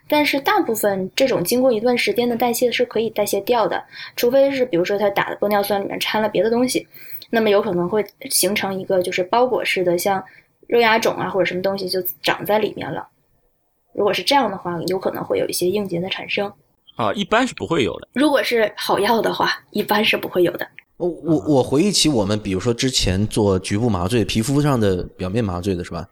[0.08, 3.82] 但是大部分这种经过一段时间的代谢是可以代谢掉的，
[4.16, 6.86] 除非是比如说它打的玻尿酸里面掺了别的东西，
[7.30, 10.22] 那么有可能会形成一个就是包裹式的，像
[10.74, 13.08] 肉芽肿啊或者什么东西就长在里面了。
[13.94, 16.52] 如果是这样的话，有可能会有一些硬结的产生。
[16.96, 18.08] 啊，一般是不会有的。
[18.14, 20.68] 如果是好药的话，一般是不会有的。
[20.98, 26.08] 我我我回忆起我们，比如说之前做局部麻醉，皮肤上的表面麻醉的是吧？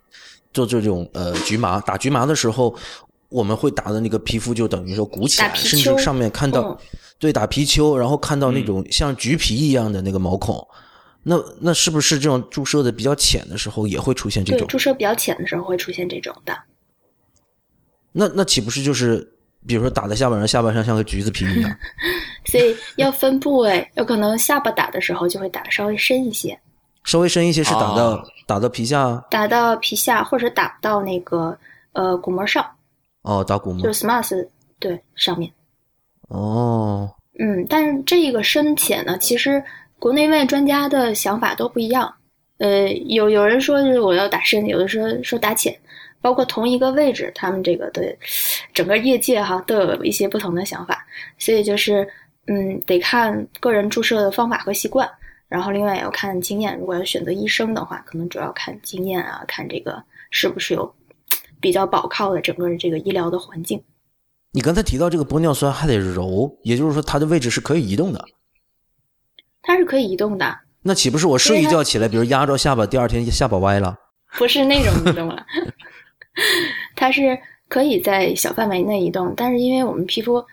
[0.53, 2.75] 做这种呃局麻打局麻的时候，
[3.29, 6.77] 我们会打的那个皮肤就等于说鼓起来，甚至上面看到、嗯
[7.21, 10.67] 对打皮丘，然后看到那种像橘皮一样的那个毛孔。
[11.23, 14.67] 那那是不是这种注射的比较浅的时候也会出现这对，种？
[14.67, 16.57] 注射比较浅的时候会出现这种的。
[18.11, 19.31] 那那岂不是就是
[19.67, 21.77] 比如说打在下巴上，下巴上像个橘子皮一样？
[22.45, 26.59] 所以要分部位，有可能下巴打的时候就会打稍微深一些，
[27.03, 31.57] 稍微深一些是打到、哦打到皮下打到皮下或者打到那个
[31.93, 32.69] 呃骨膜上，
[33.21, 34.45] 哦，打骨膜就是 SMAS
[34.77, 35.49] 对上面。
[36.27, 37.09] 哦。
[37.39, 39.63] 嗯，但是这个深浅呢，其实
[40.01, 42.11] 国内外专家的想法都不一样。
[42.57, 45.79] 呃，有有人说就是我要打深，有的说说打浅，
[46.19, 48.17] 包括同一个位置，他们这个的
[48.73, 51.05] 整个业界哈都有一些不同的想法，
[51.37, 52.07] 所以就是
[52.47, 55.07] 嗯，得看个人注射的方法和习惯，
[55.47, 56.75] 然后另外也要看经验。
[56.79, 60.91] 如果要选择医生的话，可能主要看经验啊，看这个是不是有
[61.59, 63.79] 比较保靠的整个这个医疗的环境。
[64.51, 68.25] 你刚才提到这个玻尿酸还得揉，也就是说它的位置是可以移动的。
[69.61, 73.95] 它是可以移动的，那岂不是我睡一觉起来，比如压着下巴，第二天下巴歪了？
[74.37, 75.45] 不是那种移动了，
[76.95, 80.43] 它是可以在小范围内移动，但是因为我们皮肤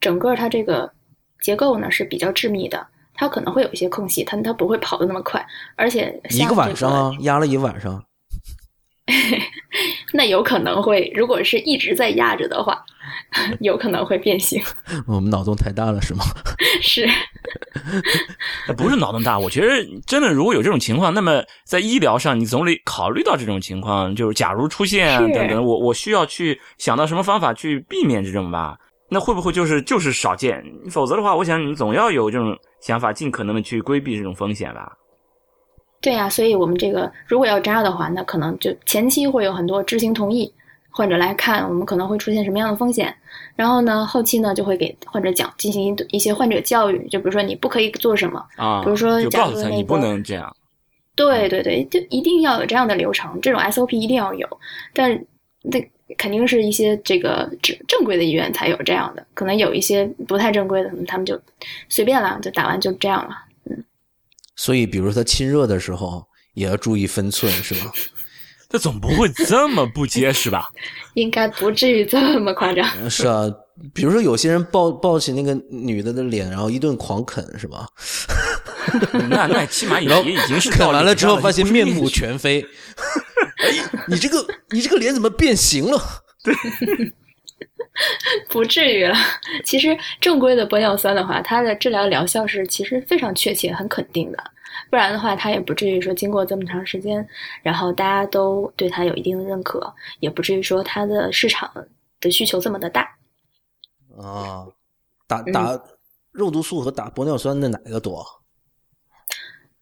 [0.00, 0.92] 整个它这个
[1.40, 5.44] 结构呢是比较致密的，它可能会有一些空隙，它它不会跑得那么快，
[5.76, 8.04] 而且一个晚上啊，压了一个晚上。
[10.18, 12.84] 那有可能会，如果是一直在压着的话，
[13.62, 14.60] 有可能会变形。
[15.06, 16.24] 我们脑洞太大了是吗？
[16.82, 17.08] 是，
[18.66, 28.76] 呃不是脑洞大，我觉得真的如果有这种情况，那么在医疗上你总得考虑到这种情况，就是假如出现等等，我我需要去想到什么方法去避免这种吧？
[29.08, 30.60] 那会不会就是就是少见？
[30.90, 34.90] 否则的话，我想你总要有这种想法，尽可能的去规避这种风险吧。
[36.00, 40.52] 对呀、所以我们这个如果要扎的话，那可能就前期会有很多知情同意，
[40.90, 43.12] 患者来看我们可能会出现什么样的风险，
[43.56, 50.54] 然后呢，后期呢就会给患者讲进行一一些患者教育，就比如说你不可以做什么，啊，比如说就假你不能这样。
[51.16, 54.48] 对对对，就一定要有这样的流程，这种 SOP 一定要有，
[54.94, 55.20] 但
[55.62, 61.36] 那肯定是一些这个正正规的医院才有这样的，可能有一些不太正规的，他们就
[61.88, 63.36] 随便了，就打完就这样了。
[64.58, 67.92] 所以，比如说他亲热的时候，也要注意分寸，是吧？
[68.68, 70.68] 他总不会这么不结实吧？
[71.14, 73.08] 应该不至于这么夸张。
[73.08, 73.44] 是啊，
[73.94, 77.86] 比如说有些人抱抱起那个女的的脸，然后一顿狂啃，是吧？
[79.30, 82.60] 那那起码也也已经是啃完了之后，发现面目全非。
[83.58, 83.72] 哎，
[84.08, 86.02] 你这个你这个脸怎么变形了？
[88.48, 89.14] 不至于了。
[89.64, 94.38] 其实正规的玻尿酸的话，它的治疗疗效是其实非常确切、很肯定的。
[94.90, 97.26] 不然的话，它也不至于说经过这么长时间，
[97.62, 101.70] 然后大家都对它有一定的认可，也不至于说它的市场
[102.20, 103.02] 的需求这么的大。
[104.16, 104.66] 啊，
[105.26, 105.80] 打打
[106.32, 108.24] 肉毒素和打玻尿酸的哪个多？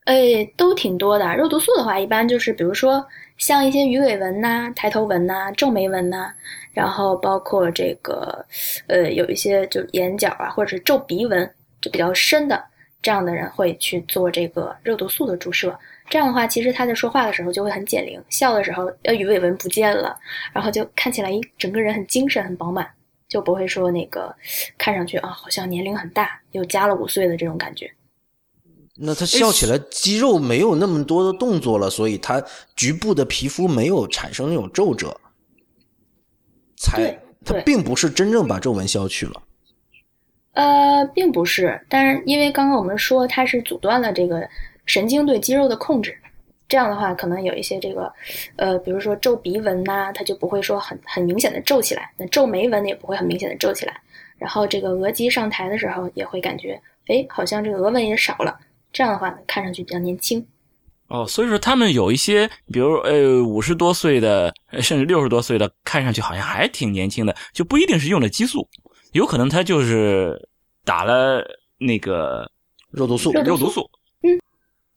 [0.05, 1.37] 哎，都挺多的。
[1.37, 3.05] 肉毒素的话，一般就是比如说
[3.38, 6.33] 像一些鱼尾纹呐、抬头纹呐、皱眉纹呐，
[6.72, 8.44] 然后包括这个
[8.87, 11.49] 呃有一些就眼角啊或者是皱鼻纹
[11.81, 12.62] 就比较深的
[13.03, 15.79] 这样的人会去做这个肉毒素的注射。
[16.09, 20.16] 这样的话，其实他在说话的时候就会很减龄，笑的时候呃鱼尾纹不见了，
[20.53, 22.88] 然后就看起来一整个人很精神、很饱满，
[23.29, 24.35] 就不会说那个
[24.79, 27.90] 看上去啊好像年龄很大，又加了五岁的这种感觉。
[28.98, 32.42] 那他笑起来肌肉没有那么多的动作了，所以他
[32.74, 35.14] 局部的皮肤没有产生那种皱褶，
[36.76, 39.42] 才对他并不是真正把皱纹消去了。
[40.52, 44.48] 呃，并不是，但是因为刚刚我们说它是阻断了这个
[44.87, 46.16] 神经对肌肉的控制，
[46.66, 48.11] 这样的话可能有一些这个，
[48.56, 54.00] 呃，比如说皱鼻纹呐、它就不会说很很明显的皱起来，那皱眉纹也不会很明显的皱起来。
[54.38, 58.59] 然后这个额肌上抬的时候也会感觉，哎，好像这个额纹也少了。
[58.96, 60.42] 这样的话呢，看上去比较年轻。
[61.09, 68.66] 哦，所以说他们有一些，比如呃五十多岁的，甚至六十多岁的，看上去好像还挺年轻的，就不一定是用的激素，
[69.12, 70.48] 有可能他就是
[70.82, 71.44] 打了
[71.76, 72.50] 那个
[72.90, 73.30] 肉毒素。
[73.35, 73.82] 肉毒素。
[74.22, 74.32] 嗯，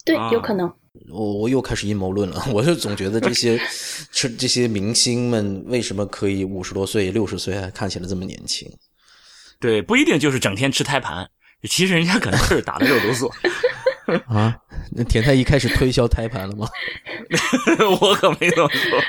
[0.06, 0.74] 对，有可能。
[1.10, 3.60] 我我又开始阴谋论了，我就总觉得这些
[4.14, 8.66] 这这些明星们为什么可以五十多岁、六十岁还看起来这么年轻？
[9.60, 11.30] 对，不一定就是整天吃胎盘，
[11.70, 13.30] 其实人家可能是打了肉毒素。
[14.28, 14.56] 啊，
[14.92, 16.68] 那田太医开始推销胎盘了吗？
[18.02, 19.00] 我可没这么说。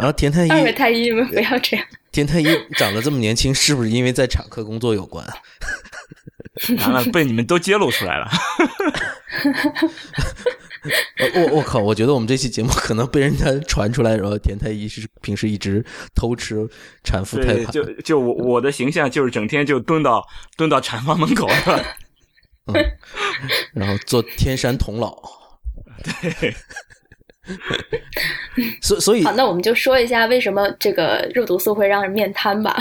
[0.00, 1.86] 然后田太医，二位太医们不要这样。
[2.12, 2.46] 田太医
[2.76, 5.26] 长得这么年轻，是不是因为在产科工作有关？
[6.78, 8.28] 完了，被你们都揭露出来了。
[11.34, 11.78] 我我靠！
[11.80, 16.68] 我觉得我们这期节目可能被人家传出来，然后田太医是平时一直偷吃
[17.02, 17.66] 产妇胎盘。
[17.72, 20.24] 就就我我的形象就是整天就蹲到
[20.56, 21.84] 蹲到产房门口了。
[22.66, 22.74] 嗯，
[23.72, 25.16] 然后做天山童姥，
[26.40, 26.52] 对，
[28.82, 32.76] 所所以好，那我们就说一下为什么这个肉毒素会让人面瘫吧。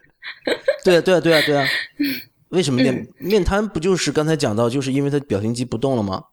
[0.84, 1.66] 对啊，对啊，对啊，对啊，
[2.50, 6.24] 为什么面面瘫不就是刚才讲到，就是因为它表情肌不动了吗？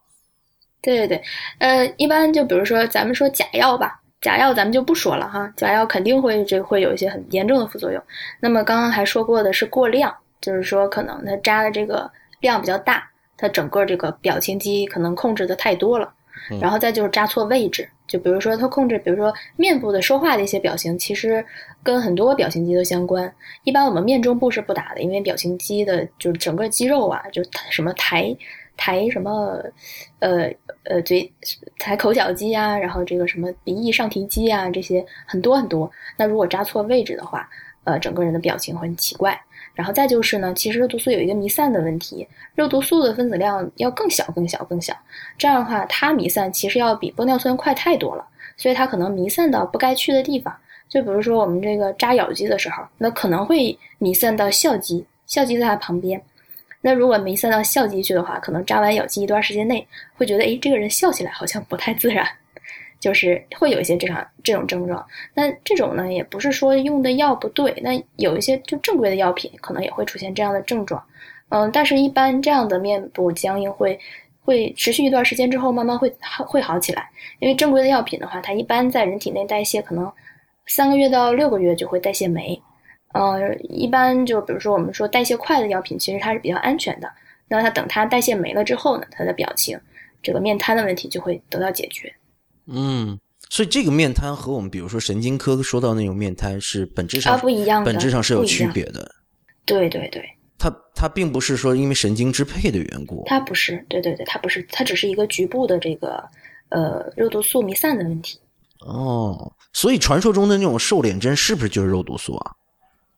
[0.82, 1.24] 对对对，
[1.60, 8.04] 呃，一般就比如说咱们说假药吧，假药咱们就不说了哈，假药肯定会这会有一些很严重的副作用。
[8.42, 12.12] 那么刚刚还说过的是过量，就是说可能它扎的这个。
[12.46, 16.14] 量比较大，它整个这个表情肌可能控制的太多了，
[16.62, 21.44] 然后再就是扎错位置，就比如说他控制，比如说面部的说话的一些表情，其实
[21.84, 23.34] 跟很多表情肌都相关。
[23.64, 28.36] 一般我们面中部是不打的，因为表情肌的就是整个肌肉啊，就什么抬
[28.78, 29.62] 抬什么，
[30.20, 30.52] 呃
[30.84, 31.32] 呃嘴
[31.80, 35.92] 抬口角肌啊，然后这个什么鼻翼上提肌啊，这些很多很多。
[36.18, 37.50] 那如果扎错位置的话，
[37.86, 39.40] 呃，整个人的表情会很奇怪。
[39.76, 44.96] 然后再就是呢，其实肉毒素有一个弥散的问题，肉毒素的分子量要更小、更小、更小，
[45.38, 48.26] 这样的话它弥散其实要比玻尿酸快太多了，
[48.58, 50.56] 所以它可能弥散到不该去的地方。
[50.88, 56.22] 就比如说我们这个扎咬肌的时候，那可能会弥散到笑肌，笑肌在它旁边。
[56.80, 59.86] 那如果弥散到笑肌去的话，可能扎完咬肌一段时间内
[60.16, 62.26] 会觉得，哎，这个人笑起来好像不太自然。
[63.06, 71.00] 就是会有一些这样这种症状，那这种呢也不是说用的药不对，那有一些就正规的药品可能也会出现这样的症状，
[71.50, 74.00] 嗯，但是一般这样的面部僵硬会
[74.44, 76.12] 会持续一段时间之后慢慢会
[76.48, 80.12] 会好起来，因为正规的药品的话，它一般在人体内代谢可能
[80.66, 82.60] 三个月到六个月就会代谢没，
[83.14, 87.08] 呃，一般就比如说我们说代谢快的药品，其实它是比较安全的，
[87.48, 89.80] 那它等它代谢没了之后呢，它的表情
[90.24, 92.12] 这个面瘫的问题就会得到解决。
[92.68, 99.14] 嗯，所以这个面瘫和我们比如说神经科说到那种面瘫是本质上不一样，本质上是有区别的。
[99.66, 100.24] 对对对，
[100.58, 106.24] 它它并不是说因为神经支配的缘故，它不是，对对对，它不是，它只是一个局部的这个
[106.70, 108.40] 呃肉毒素弥散的问题。
[108.80, 112.56] 哦，所以传说中的那种瘦脸针是不是就是肉毒素啊？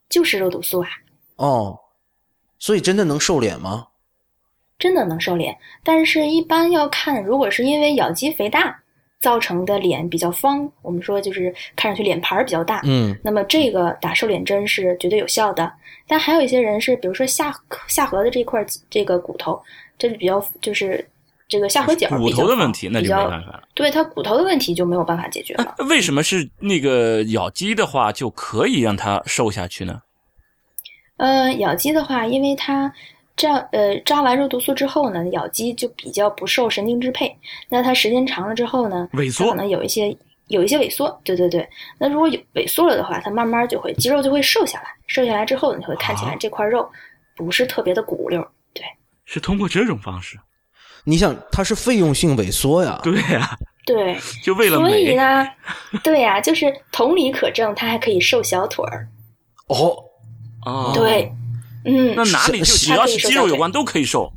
[0.10, 0.90] 就是肉毒素啊。
[1.38, 1.78] 哦，
[2.60, 3.88] 所以真的能瘦脸吗？
[4.80, 8.84] 真的能瘦脸，但是一般要看，如果是因为咬肌肥大。
[9.19, 12.82] 造成的脸比较方，我们说就是看上去脸盘儿比较大。
[12.86, 15.71] 嗯，那么这个打瘦脸针是绝对有效的。
[16.08, 17.53] 但还有一些人是，比如说下
[17.88, 19.62] 下颌的这块这个骨头，
[19.97, 21.03] 这是比较就是
[21.49, 23.63] 这个下颌角骨头的问题，那就没办法了。
[23.73, 25.75] 对他骨头的问题就没有办法解决了。
[25.89, 30.01] 为什么是那个咬肌的话就可以让它瘦下去呢？
[31.17, 32.93] 呃，咬肌的话，因为它。
[33.38, 37.34] 这样，呃，扎完肉毒素之后呢，咬肌就比较不受神经支配。
[37.69, 41.21] 那它时间长了之后呢，萎缩，可能有一些有一些萎缩。
[41.23, 41.65] 对对对。
[42.00, 44.88] 那如果有萎缩了的话，它慢慢就会肌肉就会瘦下来。
[45.06, 46.89] 瘦下来之后，你会看起来这块肉
[47.36, 48.45] 不是特别的鼓溜。
[48.73, 48.84] 对，
[49.26, 50.38] 是通过这种方式。
[51.04, 53.00] 你想，它是费用性萎缩呀？
[53.04, 53.56] 对呀。
[53.86, 54.17] 对。
[54.43, 55.47] 就为了所以呢，
[56.04, 59.08] 对呀，就是同理可证，它还可以瘦小腿儿。
[59.67, 59.95] 哦。
[60.65, 60.91] 哦。
[60.95, 61.32] 对。
[61.88, 64.32] 嗯，那哪里就只要是肌肉有关都可以瘦。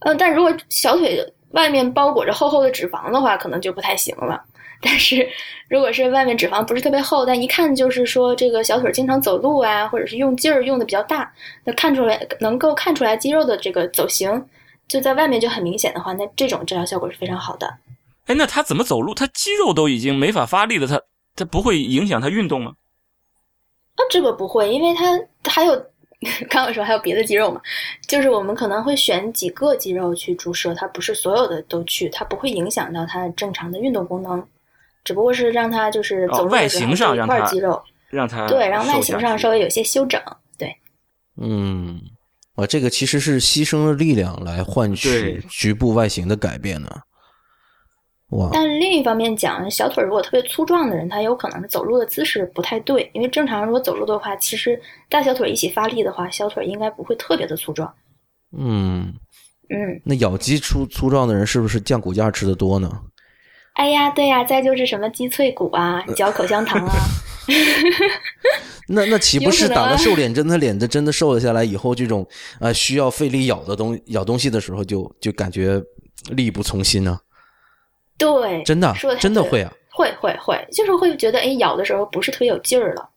[0.00, 1.18] 嗯，但如果小腿
[1.52, 4.44] 外面包裹着厚厚的脂肪的话，可能就不太行了。
[4.82, 5.26] 但是
[5.70, 11.32] 如果是外面脂肪不是特别厚，但一看就是说这个小腿经常走路啊，或者是用劲儿用的比较大，
[11.64, 14.46] 那看出来能够看出来肌肉的这个走形
[14.86, 17.66] 就在外面就很明显的话，那这种治疗效果是非常好的。
[18.26, 19.14] 哎，那他怎么走路？
[19.14, 21.00] 他肌肉都已经没法发力了，他
[21.34, 22.72] 他不会影响他运动吗？
[23.94, 25.86] 啊，这个不会，因为他还有。
[26.48, 27.60] 刚刚说还有别的肌肉嘛？
[28.06, 34.44] 就是我们可能会选几个肌肉去注射，它不是所有的都去，它不会影响到它正常的运动功能，
[35.04, 40.20] 只不过是让它就是走路的时候一块肌肉，让它对，让外形上稍微有些修整。
[40.58, 40.76] 对，
[41.36, 42.00] 嗯，
[42.54, 46.90] 啊，这个其实是牺牲了力量来换取局部外形的改变呢。
[48.30, 57.92] 哇，但另一方面讲，小腿如果特别粗壮的人，他有可能是走路的姿势不太对，因为正常如果走路的话，其实大小腿一起发力的话，小腿应该不会特别的粗壮。
[58.56, 59.14] 嗯，
[59.68, 62.90] 嗯，那咬肌粗粗壮的人是不是酱骨架吃的多呢？
[63.74, 66.94] 哎呀，对呀，再就是什么鸡脆骨啊，嚼口香糖啊，
[68.88, 72.26] 那那岂不是打了瘦脸针，他脸的真的瘦了下来以后，这种
[72.58, 75.80] 呃需要费力咬的东咬东西的时候就，就感觉
[76.30, 77.20] 力不从心呢？
[78.18, 79.72] 对，真的说得太对了真的会啊？
[79.90, 83.08] 会会会，就是会觉得哎，咬的时候不是特别有劲儿了。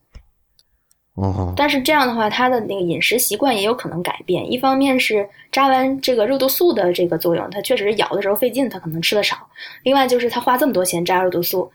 [1.15, 4.49] 哦，但是这样的话，他的那个饮食习惯也有可能改变。
[4.49, 9.35] 一方面是扎完这个肉毒素的这个作用，他确实是咬的时候费劲，他可能吃的少；
[9.83, 11.69] 另外就是他花这么多钱扎肉毒素，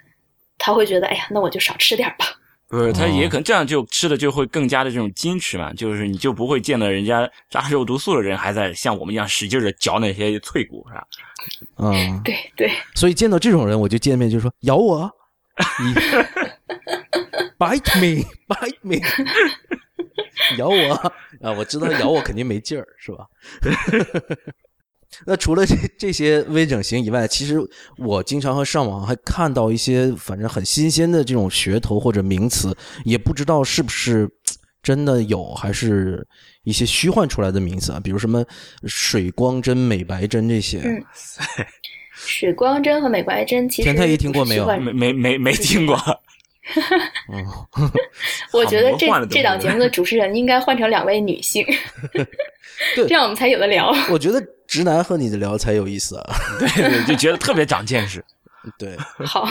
[0.56, 2.24] 他会觉得哎呀，那我就少吃点儿吧。
[2.68, 11.06] 不是，他哦也可能这样就吃的就会更加的这种矜持嘛，就是你就不会见到人家扎肉毒素的人还在像我们一样使劲的嚼那些脆骨，是吧？
[11.76, 15.10] 嗯， 对对，所以见到这种人，我就见面就说咬我，
[15.84, 15.94] 你
[17.58, 18.96] bite me，bite me，
[20.58, 20.94] 咬我
[21.42, 21.52] 啊！
[21.52, 23.26] 我知道咬我肯定没劲儿，是吧？
[25.26, 27.58] 那除了这这些微整形以外，其实
[27.98, 34.28] 我经常和上网还看到一些反正很新鲜的这种噱头或者名词，也不知道是不是
[34.82, 36.26] 真的有，还是
[36.62, 38.44] 一些虚幻出来的名词啊，比如什么
[38.84, 40.80] 水光针、美白针这些。
[40.84, 41.02] 嗯。
[42.16, 44.66] 水光针和美白针其实田太医听过没有？
[44.78, 45.96] 没没没没听过，
[47.32, 47.44] 嗯，
[48.52, 51.64] 我觉得这这档节目的主持人应该换成两位女性，
[52.96, 53.94] 对这样我们才有的聊。
[54.10, 56.24] 我觉得直男和你的聊才有意思啊。
[56.58, 58.24] 对对，就觉得特别长见识。
[58.78, 58.96] 对，
[59.26, 59.44] 好，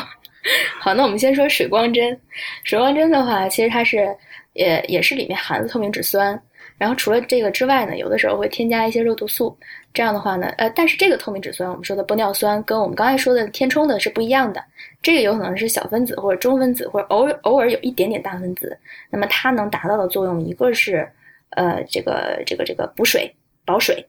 [0.79, 2.19] 好，那我们先说水光针。
[2.63, 4.07] 水光针的话，其实它是
[4.53, 6.41] 也也是里面含了透明质酸，
[6.79, 9.55] 然后除了这个之外呢，有的时候会添加一些肉毒素。
[9.93, 14.63] 这样的话呢，呃，但是这个透明质酸，我们说的玻尿酸，跟我们刚才说的填充的是不一样的。
[15.03, 18.75] 这个有可能是小分子或者中分子，或者偶尔偶尔有一点点大分子。
[19.11, 21.07] 那么它能达到的作用，一个是
[21.51, 23.31] 呃这个这个这个补水
[23.65, 24.03] 保水。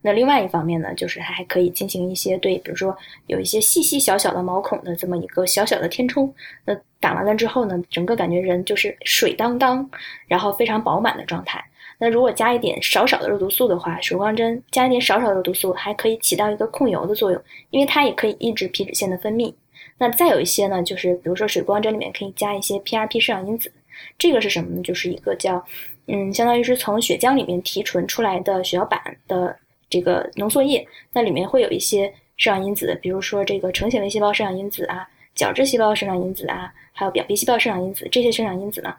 [0.00, 6.32] 那另外一方面呢，就是它还可以进行一些对，比如说有一些细细小小的毛孔的这么一个小小的填充。
[6.64, 9.90] 那打完了之后呢，整个感觉人就是水当当，
[10.28, 11.62] 然后非常饱满的状态。
[11.98, 19.52] 那如果加一点少少的肉毒素的话，水光针加一点少少的肉毒素，还可以起到一个控油的作用，因为它也可以抑制皮脂腺的分泌。
[19.98, 23.72] 那再有一些呢，就是比如说水光针里面可以加一些 PRP 摄氧因子，
[24.18, 24.82] 这个是什么呢？
[24.82, 25.64] 就是一个叫
[26.06, 29.56] 嗯，相当于是从血浆里面提纯出来的血小板的
[29.88, 38.94] 这个浓缩液，那里面会有一些生长因子，比如说这个成纤维细胞生长因子啊、角质细胞生长因子啊，还有表皮细胞生长因子，这些生长因子呢，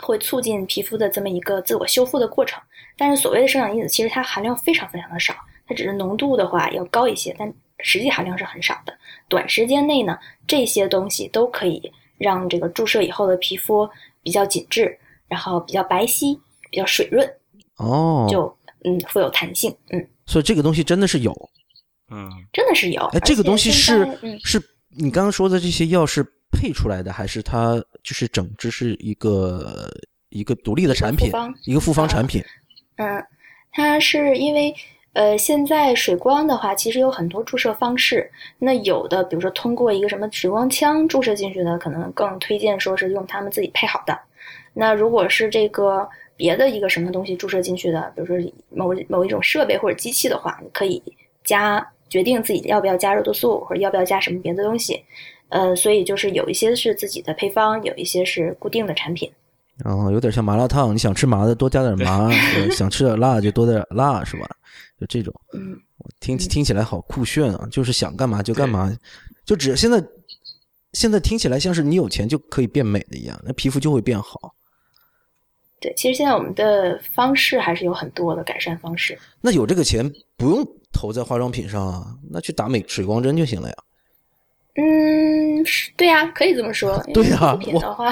[0.00, 2.60] 会促进皮肤的这么一个自我修复的过程。
[2.96, 5.34] 但是所谓的生长因子，其实它含量非常非常的少，
[5.66, 8.96] 它只是浓度的话要高一些，但实际含量是很少的。
[9.28, 13.88] 短时间内呢，这些东西都可以让这个注射以后的皮肤
[14.22, 16.38] 比较紧致，然后比较白皙、
[16.70, 17.28] 比较水润，
[17.76, 21.50] 哦，就嗯富有弹性，嗯，所以这个东西真的是有。
[22.10, 23.02] 嗯，真的是有。
[23.06, 26.22] 哎，这个东西是嗯是你刚刚说的这些药是
[26.54, 29.90] 配出来的，还是它就是整只是一个
[30.30, 32.42] 一个独立的产品方，一个复方产品？
[32.96, 33.22] 嗯，
[33.72, 34.74] 它是因为
[35.12, 38.30] 呃，现在水光的话，其实有很多注射方式。
[38.58, 44.18] 那有的，比如说通过一个什么水光枪注射进去的，可能更推荐说是用他们自己配好的。
[44.72, 48.36] 那如果是这个别的一个什么东西注射进去的，比如说
[48.70, 51.00] 某某一种设备或者机器的话，你可以
[51.44, 55.00] 加决定自己要不要加肉毒素，或者要不要加什么别的东西。
[55.48, 59.30] 呃，所以就是有一些是自己的配方，有一些是固定的产品。
[59.84, 64.48] 然后有点像麻辣烫，你想吃麻的多加点麻， 呃想吃点辣就多点辣，是吧？
[65.00, 65.76] 就这种，嗯，
[66.20, 67.66] 听听起来好酷炫啊！
[67.70, 68.96] 就是想干嘛就干嘛，
[69.44, 70.00] 就只现在
[70.92, 74.54] 现在听起来像是你有钱就可以变美的一样，那皮肤就会变好。
[75.80, 79.18] 对，其实现在我们的方式还是有很多的改善方式。
[79.40, 83.74] 那有这个钱不用投在化妆品上啊，那去打美水光针就行了呀。
[84.76, 86.98] 嗯，是对呀、可以这么说。
[87.14, 88.10] 对呀护肤品的话，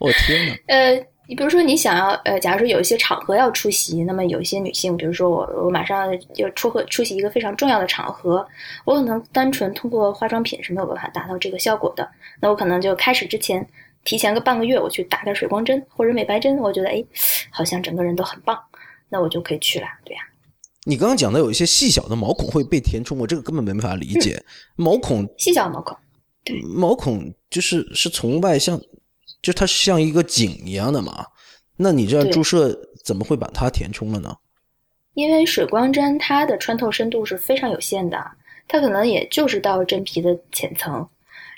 [0.00, 0.56] 我、天哪！
[0.68, 8.46] 呃，你比如说你想要，呃，假如说有一些场合要出席，那么有一些女性，比如说我，我马上要出和出席一个非常重要的场合，
[8.86, 12.08] 我可能单纯通过化妆品是没有办法达到这个效果的。
[12.40, 13.66] 那我可能就开始之前，
[14.02, 17.04] 提前个半个月，我去打个水光针或者美白针，我觉得哎，
[17.50, 18.58] 好像整个人都很棒，
[19.10, 20.22] 那我就可以去了，对呀、
[20.84, 24.42] 你刚刚讲的有一些细小的毛孔会被填充，我这个根本没办法理解。
[24.76, 25.96] 毛孔细小毛孔，
[26.44, 28.80] 对毛孔就是是从外向，
[29.42, 31.26] 就它是像一个井一样的嘛。
[31.76, 34.36] 那你这样注射怎么会把它填充了呢？
[35.14, 38.18] 因为水光针它的穿透深度是非常有限的，
[38.68, 41.08] 它可能也就是到真皮的浅层。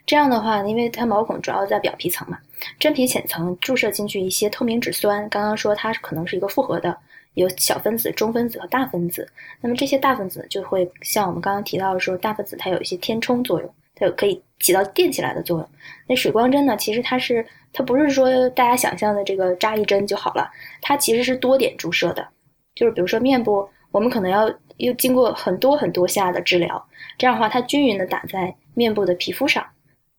[0.06, 2.38] 这样的话，因为它毛孔主要在表皮层嘛，
[2.78, 6.96] 真皮浅层注射进去一些透明质酸，刚刚说它可能是一个复合的，
[7.36, 9.26] 有小分子、中分子和大分子。
[9.60, 15.68] 那么这些大分子就会像我们刚刚提到的说，大分子它有一些填充作用，它有可以起到垫起来的作用。
[16.06, 22.26] 那水光针呢，其实它是它不是说大家想象的这个扎一针就好了，它其实是多点注射的。
[22.74, 26.82] 就是比如说面部，我们可能要又经过很多很多下的治疗，
[27.18, 29.64] 这样的话，它均匀的打在面部的皮肤上，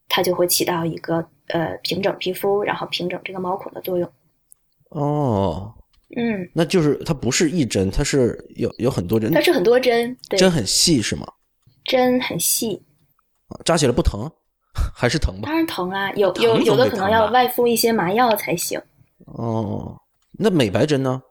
[0.08, 4.10] 它就会起到一个呃平整皮肤，然后平整这个毛孔的作用。
[4.90, 5.74] 哦，
[6.16, 11.28] 嗯，那就是它不是一针，它是有有很多针，它是很多针，对，针很细是吗？
[11.84, 12.82] 针很细，
[13.50, 14.30] 啊扎起来不疼，
[14.96, 15.56] 还是疼吧当？
[15.56, 18.82] 然疼啊，有有有的可能要外敷一些麻药才行。
[19.26, 20.00] 哦，
[20.32, 21.22] 那美白针呢？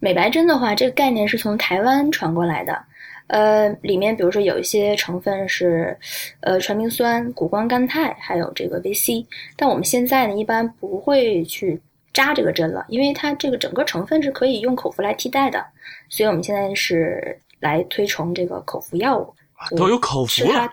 [0.00, 2.84] 美白针的话，这个概念是从台湾传过来的。
[3.26, 5.94] 呃，里面比如说有一些成分是，
[6.40, 9.26] 呃，传明酸、谷胱甘肽，还有这个 VC，。
[9.54, 11.78] 但我们现在呢，一般不会去
[12.12, 15.64] 扎这个针了，因为它这个整个成分是可以用口服来替代的。
[16.08, 20.72] 所以我们现在是来推崇这个口服药物，啊都有口服了。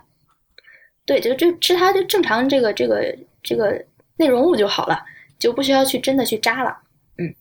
[1.06, 3.84] 对，就就吃它就正常这个这个这个
[4.18, 5.04] 内容物就好了，
[5.38, 6.76] 就不需要去真的去扎了。
[7.18, 7.34] 嗯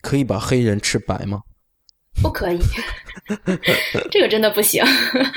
[0.00, 1.42] 可以把黑人吃白吗？
[2.20, 2.58] 不可以，
[4.10, 4.82] 这个真的不行。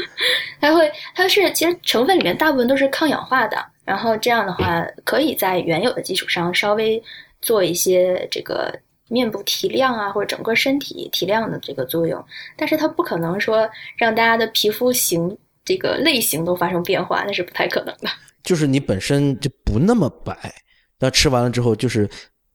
[0.60, 7.02] 它会，它是其实成分里面大部分都是抗氧化的，然后这样的话，可以在原有的基础上稍微
[7.42, 8.74] 做一些这个
[9.10, 12.24] 面部提亮啊，或者整个身体提亮的这个作用。
[12.56, 18.10] 但是它不可能说让大家的皮肤型这个类型都发生变化，那是不太可能的。
[18.44, 20.36] 就是你本身就不那么白，
[21.00, 22.10] 那吃完了之后，就是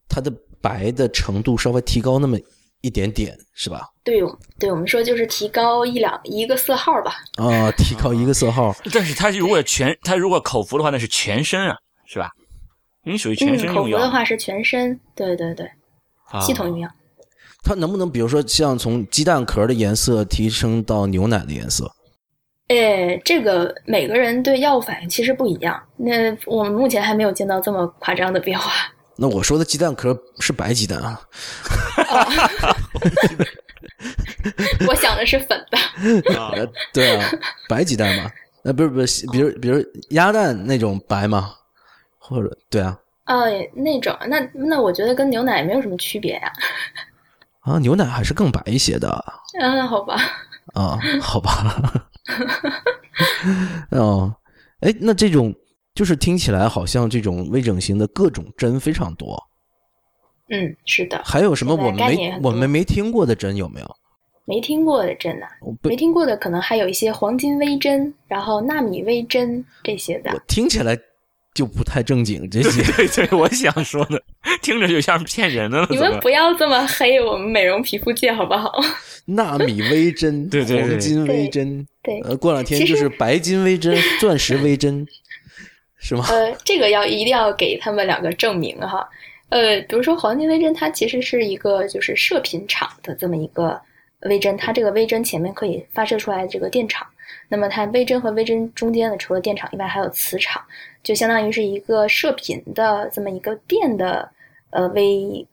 [0.08, 2.36] 它的白的程度稍微提高那么
[2.80, 3.88] 一点点，是吧？
[4.02, 4.20] 对，
[4.58, 7.16] 对我们说就是提高一两一个色号吧。
[7.36, 12.32] 啊，提高一个色号， 但是它如果全，它如果口服的话，那是全身啊，是吧？
[13.06, 13.84] 因为属于全身嗯，口。
[13.84, 15.70] 服的话是全身，对对对，
[16.30, 16.90] 啊系统用药。
[17.62, 21.90] 它能不能比如说像从鸡蛋壳的颜色提升到牛奶的颜色？
[22.68, 25.80] 诶，这个每个人对药物反应其实不一样。
[25.96, 28.72] 那我们目前还没有见到这么夸张的变化。
[29.16, 31.20] 那我说的鸡蛋壳是白鸡蛋啊，
[34.88, 35.78] 我想的是粉的。
[36.36, 37.30] 啊呃，对啊，
[37.68, 38.30] 白鸡蛋嘛，
[38.62, 41.54] 那，不是不是，比如比如鸭蛋那种白嘛，
[42.28, 46.52] 或者对啊，哦，那种，那那我觉得跟牛奶没有什么区别呀。
[47.60, 49.24] 啊，牛奶还是更白一些的
[49.60, 50.16] 嗯，好吧。
[50.74, 52.10] 啊，好吧，
[53.90, 54.34] 哦，
[54.80, 55.54] 哎，那这种
[55.94, 59.40] 就是听起来好像这种微整形的各种针非常多，
[60.50, 63.96] 嗯，是的，还有什么我们没我们没听过的针有没有？
[64.44, 70.38] 没听过的针呐、我不没听过的可能还有一些黄金微针，然后纳米微针这些的我。
[70.46, 70.96] 听起来
[71.56, 74.22] 就不太正经，这些 对对，我想说的，
[74.60, 75.86] 听着就像是骗人的。
[75.88, 78.70] 你们不要这么黑我们美容皮肤界好不好？
[79.24, 85.06] 纳米微针、 对对对黄金微针，对，呃，过两天就是白金微针、 钻石微针，
[85.98, 86.26] 是吗？
[86.28, 89.08] 呃，这个要一定要给他们两个证明哈。
[89.48, 93.80] 呃，比如说黄金微针，它其实是一个就是射频场的这么一个
[94.28, 97.06] 微针，它这个微针前面可以发射出来这个电场。
[97.48, 100.60] 那么它微针和微针中间呢，除了电场以外，还有磁场，
[101.06, 104.28] 就相当于是一个射频的这么一个电的
[104.70, 105.46] 呃微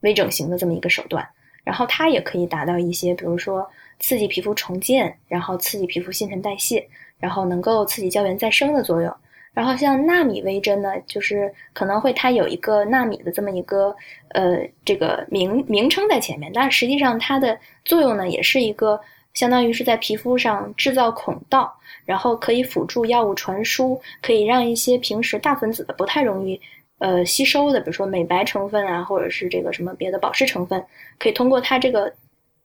[0.00, 1.24] 微整形的这么一个手段。
[1.62, 3.64] 然后它也可以达到一些，比如说
[4.00, 6.84] 刺激皮肤重建，然后刺激皮肤新陈代谢，
[7.20, 9.16] 然后能够刺激胶原再生的作用。
[9.54, 13.94] 然后像纳米微针呢，就是可能会它有一个纳米的这么一个
[14.30, 19.00] 呃这个名名称在前面，但实际上它的作用呢，也是一个
[19.36, 21.72] 相当于是在皮肤上制造孔道，
[22.06, 26.58] 然后可以辅助药物传输，可以让一些平时大分子的不太容易
[26.98, 30.82] 呃吸收的，比如说美白成分啊，或者是这个什么别的保湿成分，
[31.18, 32.10] 可以通过它这个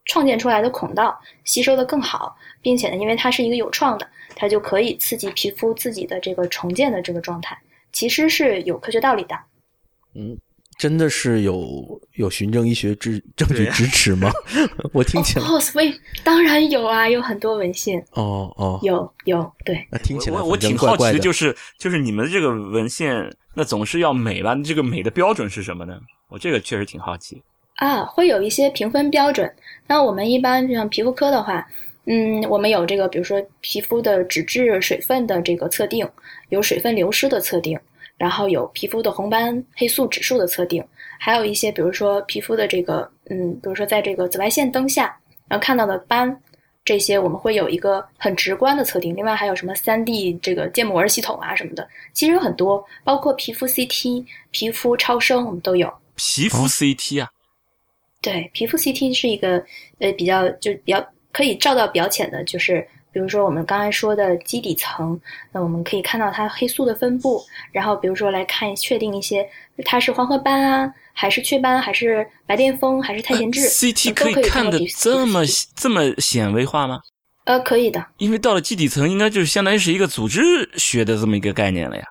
[0.05, 7.57] 创建出来的孔道吸收的更好，并且呢，因为它是一个有创的，它就可以刺激皮肤自己的这个重建的这个状态，
[7.91, 9.37] 其实是有科学道理的。
[10.15, 10.37] 嗯，
[10.81, 14.31] 真的是有有循证医学支证据支持吗？
[14.93, 19.87] 我听起来，哦，所以当然有啊，有很多文献，哦哦，有有对。
[19.91, 24.55] 那听起来我我挺好奇的，就是就是你们这个文献，那总是要美吧？
[24.65, 25.99] 这个美的标准是什么呢？
[26.29, 27.43] 我这个确实挺好奇。
[27.75, 29.47] 啊，会有一些评分标准。
[29.85, 31.63] 那我们一般像皮肤科的话，
[32.07, 36.09] 嗯，我们有这个，比如说皮肤的脂质、水分的这个测定，
[36.49, 37.79] 有水分流失的测定，
[38.21, 40.85] 然后有皮肤的红斑黑素指数的测定，
[41.17, 45.17] 还有一些，比如说皮肤的这个，嗯，比如说在这个紫外线灯下，
[45.47, 46.39] 然后看到的斑，
[46.85, 49.15] 这些我们会有一个很直观的测定。
[49.15, 55.91] 另外还有什么三 D 这个建模系统啊什么的，其实有很多，包括皮肤 CT、皮肤超声，我们都有。
[56.15, 57.27] 皮肤 CT 啊？
[58.21, 59.57] 对，皮肤 CT 是一个
[59.97, 65.19] 呃比较就比较可以照到比较浅的，就是比如说我们刚才说的基底层，
[65.51, 69.47] 那我们可以看到它黑素的分布，然后比如说来看确定一些
[69.85, 75.41] 它是黄褐斑啊，还是雀斑，还是白癜风，还是太田痣，CT 可以看的这么
[75.75, 77.01] 这么显微化吗？
[77.43, 82.03] 呃，可以的，因为到了基底层，应该就是相当于是一个组织学的这么一个概念了呀。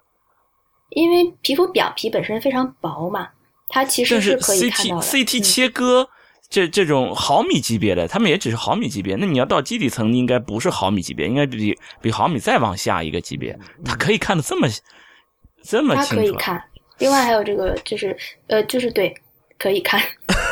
[0.90, 3.28] 因为皮肤表皮本身非常薄嘛。
[3.72, 5.02] 它其实是可以看到的。
[5.02, 6.08] CT 切割
[6.50, 9.14] 这这种毫米级别的，他们也只是毫米级别。
[9.14, 13.56] 那你要到基底层，应该不是毫米级别，应该比比毫米再往下一个级别。
[13.84, 14.68] 它可以看的这么
[15.62, 16.08] 这么清楚。
[16.08, 16.62] 它可以看。
[16.98, 18.14] 另外还有这个，就是
[18.48, 19.14] 呃，就是对，
[19.58, 20.02] 可以看。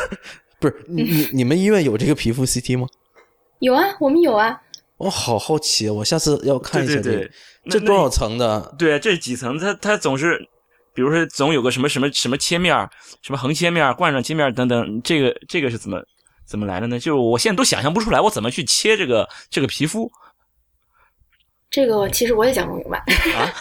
[0.57, 2.87] 不是你你你们医院有这个皮肤 CT 吗？
[3.59, 4.61] 有啊，我们有啊。
[4.97, 7.29] 我好好奇，我下次要看一下这个。
[7.69, 8.73] 这多少层的？
[8.79, 9.59] 对，这是几层？
[9.59, 10.47] 它它总是。
[10.99, 12.75] 比如说，总有个什么什么什么切面
[13.21, 15.97] 什么横切面、冠状切面等等，这个这个是怎么
[16.45, 16.99] 怎么来的呢？
[16.99, 20.11] 就是我现在都想象不出来，我怎么去切这个这个皮肤？
[21.71, 23.53] 这个其实我也讲不明白啊。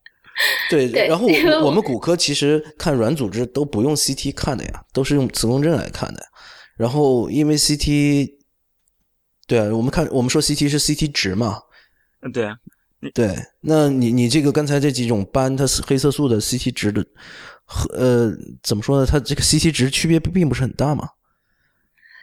[0.70, 1.26] 对，然后
[1.62, 6.26] 我们骨科其实看软组织都不用 CT 看的呀，都是用磁共振来看的。
[6.78, 8.30] 然后因为 CT，
[9.46, 11.60] 对啊，我们看我们说 CT 是 CT 值嘛，
[12.22, 12.48] 嗯，对。
[13.14, 17.04] 对，那你你这个刚才这几种斑，它是黑色素的 CT 值的，
[17.64, 18.32] 和呃
[18.62, 19.06] 怎么说呢？
[19.06, 21.08] 它这个 CT 值区别并不是很大嘛？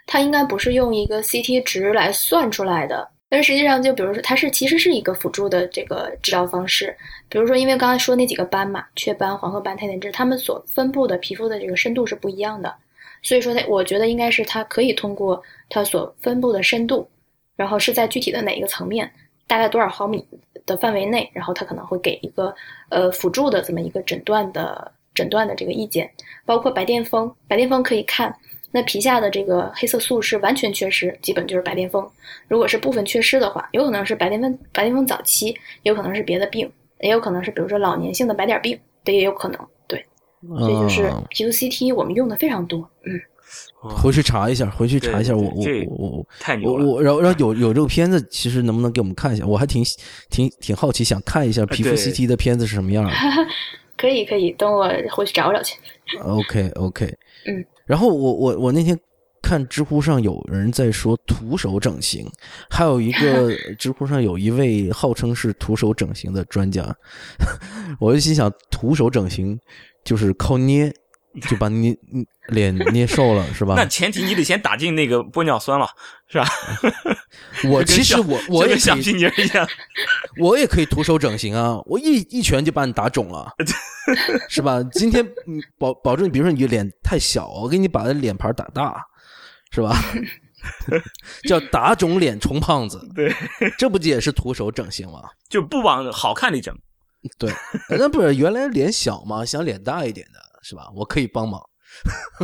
[0.06, 6.94] 它应该不是用一个 CT 值来算出来的，但实际上就比如说，它是其实是一个辅助的这个治疗方式。
[7.30, 12.72] 比如说，因为刚才说那几个斑嘛，雀斑、黄褐斑、太田痣，它们所分布的皮肤的这个深度是不一样的，
[13.22, 17.08] 所以说它我觉得应该是它可以通过它所分布的深度，
[17.56, 19.10] 然后是在具体的哪一个层面，
[19.46, 20.22] 大概多少毫米。
[20.66, 22.54] 的范围内，然后他可能会给一个
[22.90, 26.10] 呃辅助的这么一个诊断的诊断的这个意见，
[26.44, 28.36] 包括白癜风，白癜风可以看
[28.72, 32.06] 那皮下的这个黑色素是完全缺失，基本就是白癜风。
[32.48, 35.46] 如果是部分缺失的话，有可能是白癜风白癜风早期，
[35.82, 39.58] 也有可能是别的病，也有可能是比如说老年性的白点病，这也有可能。
[39.86, 40.04] 对，
[40.58, 43.20] 所以就是皮肤 CT 我们用的非常多，嗯。
[43.88, 46.84] 回去查一下，回去查一下，我我我我太牛了。
[46.86, 49.44] 我然后然后有有这个片子，其实能不能给我们看一下？
[49.46, 49.84] 我还挺
[50.30, 53.10] 挺挺好奇，想看一下皮肤 CT 的片子是什么样的。
[53.96, 55.76] 可以可以，等我回去找找去。
[56.22, 57.06] OK OK，
[57.46, 57.64] 嗯。
[57.86, 58.98] 然后我我我那天
[59.40, 62.28] 看知乎上有人在说徒手整形，
[62.68, 66.94] 还有一个 知乎上有一位号称是徒手整形的专家，
[67.98, 69.58] 我就心想，徒手整形
[70.04, 70.92] 就是靠捏。
[71.42, 71.96] 就把你
[72.48, 73.74] 脸捏瘦了是吧？
[73.76, 75.88] 那前提你得先打进那个玻尿酸了，
[76.28, 76.46] 是吧？
[77.68, 78.98] 我其实我我也想
[80.38, 81.78] 我也可以徒手整形啊！
[81.86, 83.52] 我一一拳就把你打肿了，
[84.48, 84.82] 是吧？
[84.92, 85.26] 今天
[85.78, 89.04] 保保证，比如说你脸太小，我给你把脸盘打大，
[89.70, 89.96] 是吧？
[91.44, 93.32] 叫打肿脸充胖子，对，
[93.78, 95.22] 这不也是徒手整形吗？
[95.48, 96.76] 就不往好看里整，
[97.38, 97.52] 对，
[97.90, 99.44] 那不是原来脸小吗？
[99.44, 100.40] 想脸大一点的。
[100.68, 100.88] 是吧？
[100.96, 101.62] 我可以帮忙，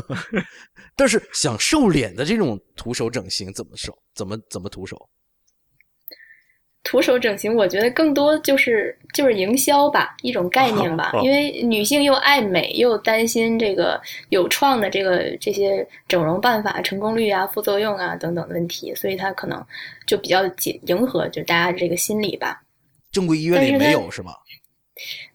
[0.95, 3.93] 但是想瘦脸的这种徒手整形怎么瘦？
[4.15, 4.97] 怎么怎么徒手？
[6.85, 11.11] 徒手整形，我觉得更多就是就是营销吧，一种概念吧。
[11.23, 19.65] 因为女性又爱美，又担心这个有创的这个这些整容办法成功率啊、副作用啊等等问题，所以她可能
[20.07, 22.61] 就比较迎迎合就大家这个心理吧。
[23.11, 24.33] 正规医院里没有是吗？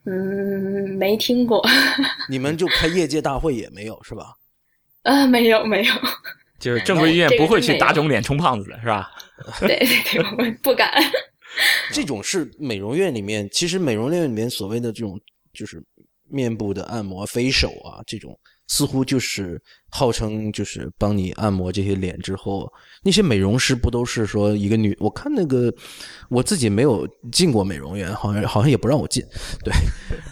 [0.06, 1.66] 嗯，没听过。
[2.30, 4.34] 你们就开业界大会也没有是吧？
[5.04, 5.94] 啊， 没有没有。
[6.60, 9.12] 就是正规医院不会去打肿脸充胖子的是吧？
[9.60, 10.92] 对对对，我们不敢。
[11.92, 15.20] 这种是美容院里面，其实美容院里面所谓的这种
[15.54, 15.84] 就是
[16.28, 18.38] 面部的按摩、飞手啊这种。
[18.68, 22.72] 似乎就是号称就是帮你按摩这些脸之后，
[23.04, 24.96] 那些美容师不都是说一个女？
[25.00, 25.74] 我看那个
[26.30, 29.24] 我自己没有进过美容院，好像好像也不让我进。
[29.64, 29.74] 对，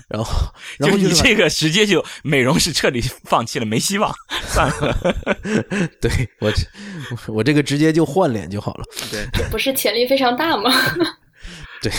[0.09, 0.31] 然后
[0.77, 4.13] 然后你这个直接就美容是彻底放弃了，没希望，
[4.47, 5.15] 算了。
[6.01, 6.11] 对
[6.41, 6.53] 我
[7.33, 8.83] 我这个直接就换脸就好了。
[9.09, 10.69] 对，不是潜力非常大吗？
[11.82, 11.91] 对，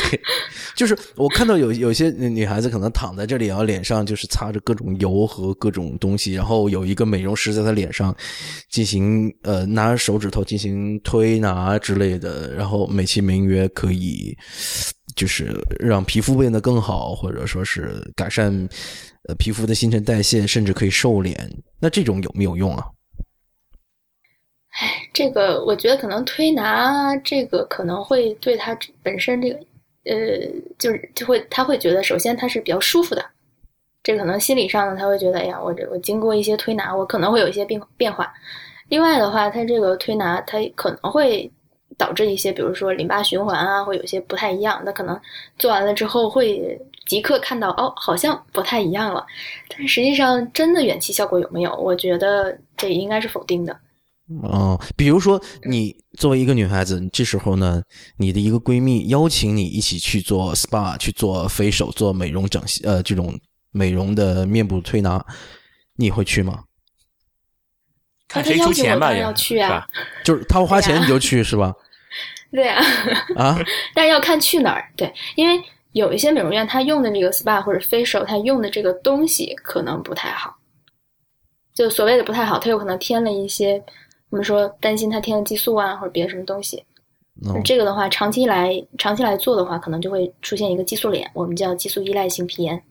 [0.75, 8.15] 就是我看到有有些女孩子可能躺在这里，然后脸上就是擦着各种油和各种东西，然后有一个美容师在她脸上
[8.71, 14.37] 进行呃拿手指头进行推拿之类的，然后美其名曰可以
[15.15, 18.53] 就是让皮肤变得更好，或者说是改善
[19.29, 21.49] 呃皮肤的新陈代谢，甚至可以瘦脸。
[21.79, 22.85] 那这种有没有用啊？
[24.79, 29.59] 哎，这个我觉得可能推拿这个可能会对他本身这个
[30.05, 30.15] 呃，
[30.79, 33.25] 就是就会他会觉得，首先他是比较舒服的，
[34.03, 38.33] 这可能心理上呢他会觉得，哎呀，我这我经过一些推拿，我可能会有一些变变化。
[38.89, 41.51] 另外的话，他这个推拿他可能会
[41.97, 44.81] 导致一些，比如说淋巴循环啊，会有些不太一样。
[44.85, 45.19] 那可能
[45.59, 49.27] 做完了之后会即刻看到，哦，好像不太一样了。
[49.69, 51.75] 但实际上真的远期效果有没有？
[51.77, 53.77] 我觉得这应该是否定的。
[54.43, 57.81] 哦，比如说你作为一个女孩子，这时候呢，
[58.17, 63.39] 你的一个闺蜜邀请你一起去做 SPA，去做 facial，做美容整形，呃，这种
[63.71, 65.25] 美容的面部推拿，
[65.95, 66.65] 你会去吗？
[68.27, 69.87] 看谁出钱吧，要去啊，
[70.25, 71.73] 就是他花钱你就去是吧？
[72.51, 72.83] 对啊，
[73.37, 73.59] 啊，
[73.95, 74.91] 但是要看去哪儿。
[74.97, 75.63] 对，因为
[75.93, 80.57] 有一些美容院，他用的那个 SPA 或者 facial，他用的这个东西可能不太好，
[81.73, 83.81] 就所谓的不太好，他有可能添了一些。
[84.31, 86.85] 我们说担心他添了激素啊，或者别的什么东西。
[87.65, 92.83] 这个的话，长期来长期来做的话，可能就会出现一个激素脸，我们叫激素依赖性皮炎。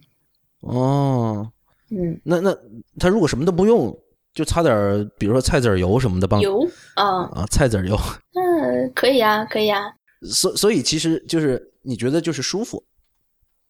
[0.61, 1.51] 哦，
[1.89, 2.55] 嗯，那那
[2.99, 3.97] 他如果什么都不用，
[4.35, 6.63] 就擦点比如说菜籽油什么的帮油
[6.93, 7.97] 啊啊菜籽油，
[8.37, 9.91] 嗯，可以啊，可以啊。
[10.21, 12.83] 所所以其实就是你觉得就是舒服，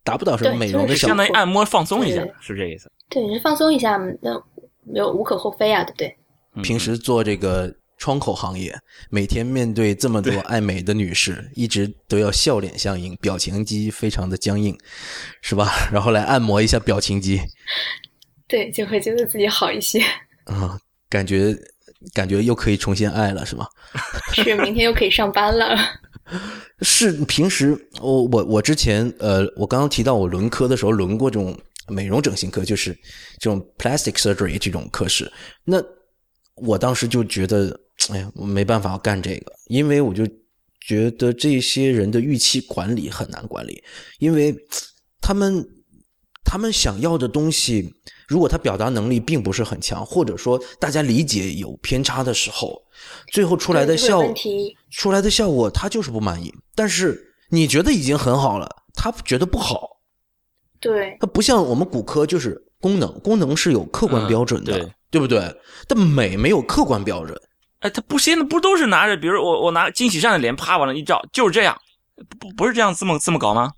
[0.03, 2.91] 达不到什么美容的效果，相当于按摩放松一下，是这意思？
[3.09, 4.41] 对，放松一下，那
[4.84, 6.18] 没有无可厚非啊，对不对？
[6.64, 8.78] 平时做这个窗口行业，
[9.10, 14.78] 每天面对这么多爱美的女士，一直都要笑脸相迎，表情肌非常的僵硬，
[15.41, 15.72] 是吧？
[15.91, 17.39] 然后来按摩一下表情肌，
[18.47, 20.01] 对，就会觉得自己好一些
[20.45, 20.78] 啊，
[21.10, 21.56] 感觉
[22.14, 23.66] 感觉又可以重新爱了，是吗？
[24.36, 25.78] 是，明天又可以上班了。
[26.82, 32.93] 是平时我我我之前呃，我刚刚提到我轮科的时候轮过这种美容整形科，就是
[33.39, 35.32] 这种 plastic surgery 这种科室，
[35.64, 35.82] 那。
[36.56, 37.80] 我当时就觉得，
[38.10, 40.26] 哎呀，我没办法干这个，因为我就
[40.80, 43.84] 觉得这些人的预期管理很难管理，
[44.20, 44.56] 因为
[45.22, 45.68] 他们
[46.43, 47.93] 他们想要的东西，
[48.28, 52.82] 如果他表达能力并不是很强，或者说大家理解有偏差的时候，
[53.32, 54.22] 最后出来的效
[54.91, 56.53] 出来的效果他就是不满意。
[56.76, 59.89] 但是你觉得已经很好了，他觉得不好。
[60.80, 64.89] 对，他不像我们骨科，就是功能，功能是有客观标准的。
[65.11, 65.39] 对不对？
[65.88, 67.39] 但美没有客观标准。
[67.80, 71.73] 哎，他不现在不都是拿着，比如我我拿金喜善的脸啪往那一照，就是这样，
[72.38, 73.71] 不不是这样这么这么搞吗？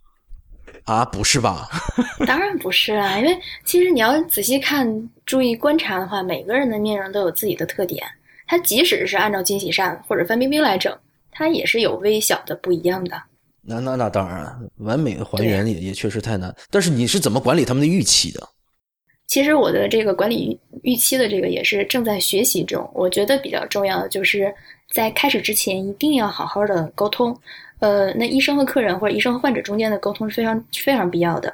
[0.85, 1.69] 啊，不是吧？
[2.25, 8.03] 当然不是啊，因为其实你要仔细看、注意观察的话，每个人的面容都有自己的特点。
[8.47, 10.97] 他即使是按照金喜善或者范冰冰来整，
[11.29, 13.21] 他也是有微小的不一样的。
[13.61, 16.55] 那那那当然，完美还原也也确实太难。
[16.71, 18.47] 但是你是怎么管理他们的预期的？
[19.27, 22.89] 其实我的这个管理预期的这个也是正在学习中。
[22.93, 24.53] 我觉得比较重要的就是
[24.89, 27.37] 在开始之前一定要好好的沟通。
[27.79, 31.53] 呃，那医生和客人或者医生和患者中间的沟通是非常非常必要的。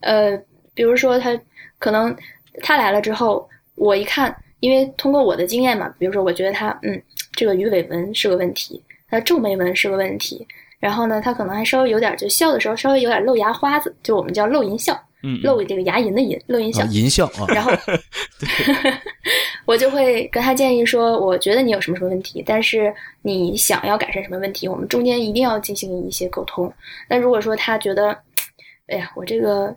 [0.00, 0.36] 呃，
[0.74, 1.38] 比如说他
[1.78, 2.16] 可能
[2.62, 7.00] 他来了之后，我一看，因为通过我的经验嘛，比如说我觉得他嗯，
[7.32, 10.44] 这个鱼尾纹是个问题，他皱眉纹是个问题，
[10.80, 14.98] 然后呢，他可能还稍微有点就笑的时候稍微有点露牙花子，就我们叫露龈笑。
[15.42, 17.46] 露这个牙龈的龈，露龈笑，龈笑啊。
[17.52, 17.70] 然后，
[19.66, 26.72] 我就会跟他建议说，我觉得你有什么什么问题，但是你想要改善什么问题，我们中间一定要进行一些沟通。
[27.08, 28.16] 那如果说他觉得，
[28.88, 29.74] 哎呀，我这个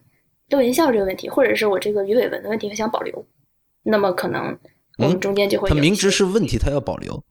[0.50, 3.26] 露龈笑这个问题，或者是我这个鱼尾纹的问题，他想保留，
[3.84, 4.58] 那么可能
[4.98, 7.24] 我们中间就会他明知是问题，他要保留。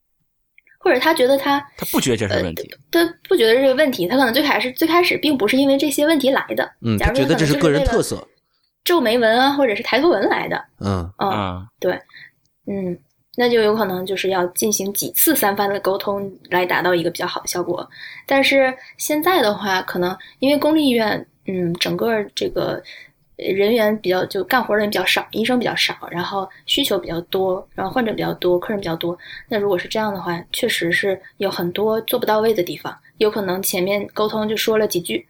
[0.83, 8.27] 或者他觉得他他不觉得这是问题，他不觉得这个问题，他可能最开始最开始并不是因为这些问题来的，嗯，他觉得这是个人特色，
[8.85, 11.93] 皱眉纹啊，或者是抬头纹来的，嗯嗯，对，
[12.67, 12.99] 嗯，
[13.37, 17.89] 那就有可能就是要进行几次三番的沟通来达到一个比较好的效果。
[18.27, 22.83] 但是现在的话，可能因为公立医院，嗯，整个这个。
[23.43, 29.19] 人员比较就干活的人比较少，医生比较少，然后需求比较多，然后患者比较多，客人比较多。
[29.49, 32.97] 那如果是这样的话，确实是有很多做不到位的地方。
[33.19, 35.27] 有可能前面沟通就说了几句，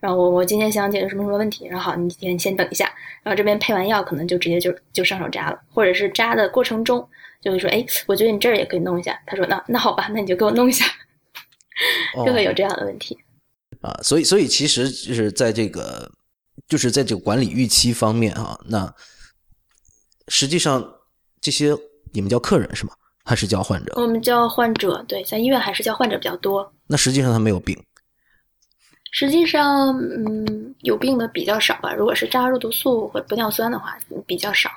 [0.00, 2.90] 然后我我今天想解决什么什么问题，然后好，你先先等一下，
[3.22, 7.06] 然后这边配完药，可能就直接就就上手扎了，或者是扎的过程中
[7.42, 9.20] 就会说，哎，我觉得你这儿也可以弄一下。
[9.26, 10.86] 他说，那那好吧，那你就给我弄一下，
[12.24, 13.18] 就会有这样的问题。
[13.82, 16.10] 啊，所以所以其实就是在这个。
[16.68, 18.94] 就是在这个管理预期方面啊，那
[20.28, 20.84] 实际上
[21.40, 21.76] 这些
[22.12, 22.92] 你们叫客人是吗？
[23.24, 23.94] 还是叫患者？
[23.96, 26.72] 我们叫患者，对，在医院还是叫患者比较多。
[26.86, 27.74] 那实际上他没有病。
[29.12, 31.94] 实际上，嗯，有病的比较少吧。
[31.94, 33.96] 如果是扎肉毒素或者玻尿酸的话，
[34.26, 34.68] 比较少。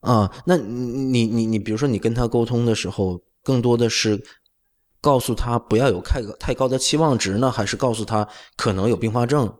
[0.00, 4.22] 啊，那你你你，比如说你跟他沟通的时候，更多的是
[5.00, 9.52] 告诉他不要有太太高的期望值呢，还是告诉他可能有并发症？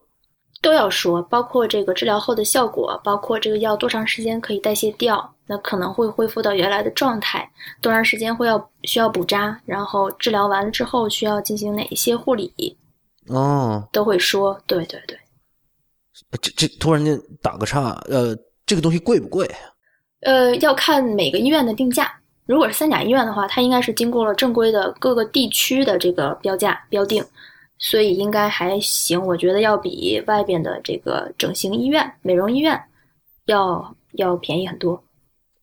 [0.62, 7.46] 都要说，包括这个治疗后的效果，包括这个药多长时间可以代谢掉，那可能会恢复到原来的状态，
[7.80, 12.78] 多长时间会要需要补扎，然后治疗完了之后需要进行哪一些护理。
[13.26, 15.18] 哦，都会说，对对对。
[16.40, 19.50] 这这突然间打个岔，呃，这个东西贵不贵？
[20.20, 22.12] 呃，要看每个医院的定价。
[22.46, 27.24] 如果是三甲医院的话，它应该是经过了正规的各个地区的这个标价标定，
[27.82, 29.20] 所以应该还行。
[29.26, 32.82] 我觉得要比外边的这个整形医院、美容医院
[33.44, 35.04] 要要便宜很多。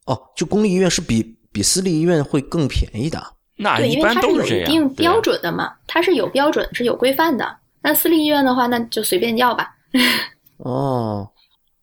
[0.05, 3.19] 哦，就公立医院是比比私立医院会更便宜的。
[3.55, 7.57] 那一般都是有一定标准的嘛，它是有标准，是有规范的。
[7.81, 9.75] 那私立医院的话，那就随便要吧。
[10.57, 11.29] 哦，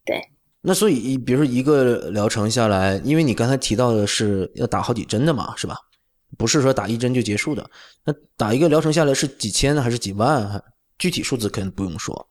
[0.05, 0.23] 对。
[0.63, 5.77] 那所以，比如说一个疗程下来，因为你刚才提到的是要打好几针的嘛，是吧？
[6.37, 7.69] 不是说打一针就结束的。
[8.05, 10.63] 那打一个疗程下来是几千还是几万？
[10.99, 12.29] 具体数字肯定不用说。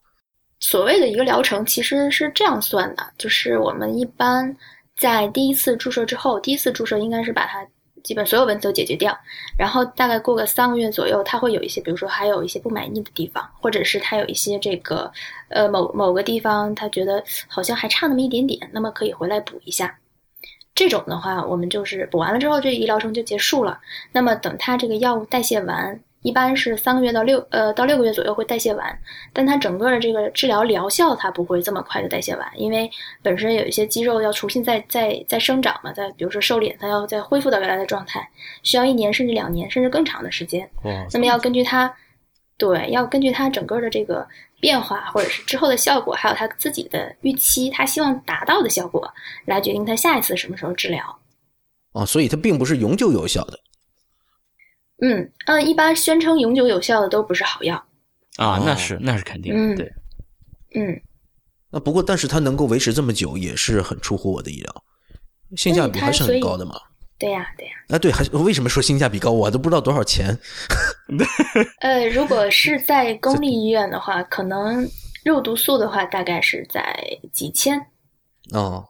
[0.60, 4.56] 所谓的一个疗程其实是这样算的，就是我们一般
[4.97, 7.66] 在第一次注射之后，第一次注射应该是把它。
[8.03, 9.18] 基本所有问题都解决掉，
[9.58, 15.12] 然后大概过个三个月左右，他会有一些，比如说还有一些不满意的地方，或者是他有一些这个，
[15.49, 19.91] 呃，某某个地方他觉得好像还差那么一点点，那么可以回来补一下。
[20.76, 23.80] 这种的话，我们就是补完了之后，这个医疗程就结束了。
[24.11, 25.99] 那么等它这个药物代谢完。
[26.21, 28.99] 一般是三个月到六呃到六个月左右会代谢完，
[29.32, 32.89] 但它整个的这个治疗疗效它不会这么快就代谢完，因为
[33.21, 38.28] 本身有一些肌肉要重新再再再生长嘛，再比如说瘦脸，它要再恢复到原来的状态，
[38.63, 40.67] 需要一年甚至两年甚至更长的时间。
[41.13, 41.93] 那么要根据它，
[42.57, 44.28] 对，要根据它整个的这个
[44.66, 49.13] 变化，或者是之后的效果，还有他自己的预期，他希望达到的效果，
[49.45, 51.20] 来决定他下一次什么时候治疗。
[51.91, 53.59] 哦，所以它并不是永久有效的。
[55.03, 57.76] 嗯嗯，一般宣称永久有效的都不是好药
[58.38, 59.93] 啊，那是那是肯定的，对，
[60.74, 60.99] 嗯，
[61.70, 64.84] 那不过但是它能够维持这么久，也是很出乎我的意料，
[65.55, 66.74] 性价比还是很高的嘛。
[67.26, 67.73] 对呀，对呀。
[67.88, 69.32] 啊，对，还为什么说性价比高？
[69.32, 70.38] 我都不知道多少钱。
[71.82, 74.88] 呃，如果是 在公立医院的话，可能
[75.23, 76.95] 肉毒素的话，大概是在
[77.34, 77.84] 几千。
[78.51, 78.88] 哦。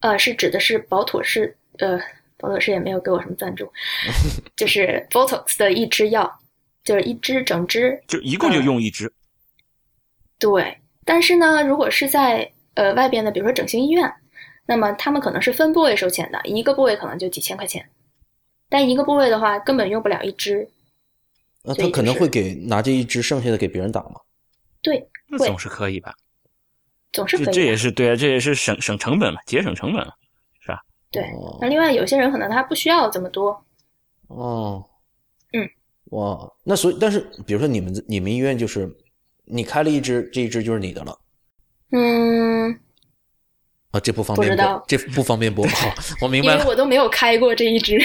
[0.00, 2.00] 呃，是指的是保妥适，呃。
[2.42, 3.70] 保妥适也没有给我什么赞助，
[4.56, 6.40] 就是 Botox 的一支药，
[6.82, 9.12] 就是一支整支，就一共就用一支。
[10.38, 14.10] 对，但是呢，如果是在呃外边的，比如说整形医院，
[14.70, 17.90] 那么他们可能是分部位收钱的，一个部位可能就几千块钱，
[18.68, 20.70] 但一个部位的话根本用不了一支。
[21.64, 24.20] 那他可能会给拿这一支，剩下的给别人打吗？
[24.80, 26.14] 对，那总是可以吧？
[27.10, 30.14] 总是可以，这也是对啊，这也是省省成本嘛，节省成本了。
[31.10, 31.28] 对，
[31.60, 33.64] 那另外有些人可能他不需要这么多。
[34.28, 34.88] 哦，
[35.52, 35.68] 嗯，
[36.10, 38.88] 哇，那所以，但是比如说你们你们医院就是
[39.44, 41.18] 你开了一支，这一支就是你的了。
[41.90, 42.78] 嗯，
[43.90, 45.66] 啊，这不方便播，这不方便播。
[45.66, 46.58] 好， 我明白了。
[46.58, 47.98] 因为我都没有开过这一支。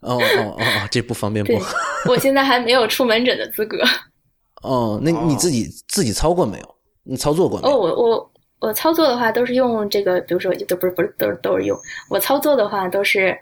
[0.00, 1.60] 哦哦哦哦，这不方便播。
[2.08, 3.82] 我现在 还没有出门诊的资格。
[4.62, 6.74] 哦，那你自己自己操过没有？
[7.04, 7.58] 你操作过？
[7.60, 8.32] 哦，我我。
[8.58, 11.78] 我操作的话都是用这个，比如说都不是不是都是都是用
[12.08, 13.38] 我操作的话都是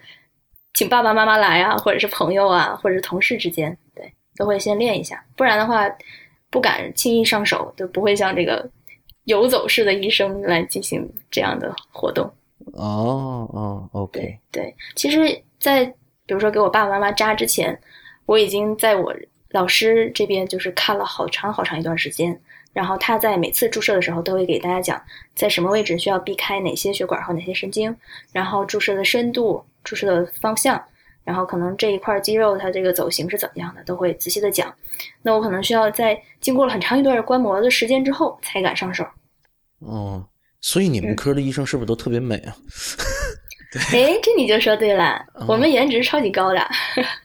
[0.75, 5.89] 请爸爸妈妈来啊，或者是朋友啊，或者是同事之间，对，都会先练一下，不然的话
[6.51, 8.69] 不敢轻易上手，就不会像这个
[9.25, 12.25] 游走式的医生来进行这样的活动。
[12.73, 14.21] 哦哦，OK，
[14.51, 15.85] 对对，其实，在
[16.27, 17.79] 比如说给我爸爸妈妈扎之前，
[18.27, 19.15] 我已经在我
[19.51, 22.39] 老师这边就是看了好长好长一段时间。
[22.73, 25.01] 然后他在每次注射的时候都会给大家讲，
[25.37, 27.95] 在什么位置需要避开哪些血管和哪些神经，
[28.33, 30.83] 然后注射的深度、注射的方向，
[31.25, 34.73] 然后可能这一块肌肉它这个走形是怎么样的，都会仔细的讲。
[35.23, 39.05] 那我可能需要在经过了很长一段观摩的时间之后才敢上手。
[39.81, 40.25] 哦，
[40.61, 42.55] 所以你们科的医生是不是都特别美啊？
[43.93, 46.61] 哎，这你就说对了，我们颜值超级高的。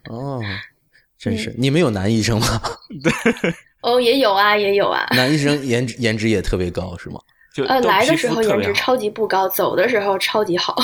[0.09, 0.41] 哦，
[1.19, 2.61] 真是，你们有男医生吗？
[3.03, 3.53] 对。
[3.81, 5.07] 哦，也有啊，也有啊。
[5.11, 7.19] 男医生颜值颜值也特别高，是吗？
[7.53, 10.75] 就呃，来的时候颜值超级不高，走的时候超级好。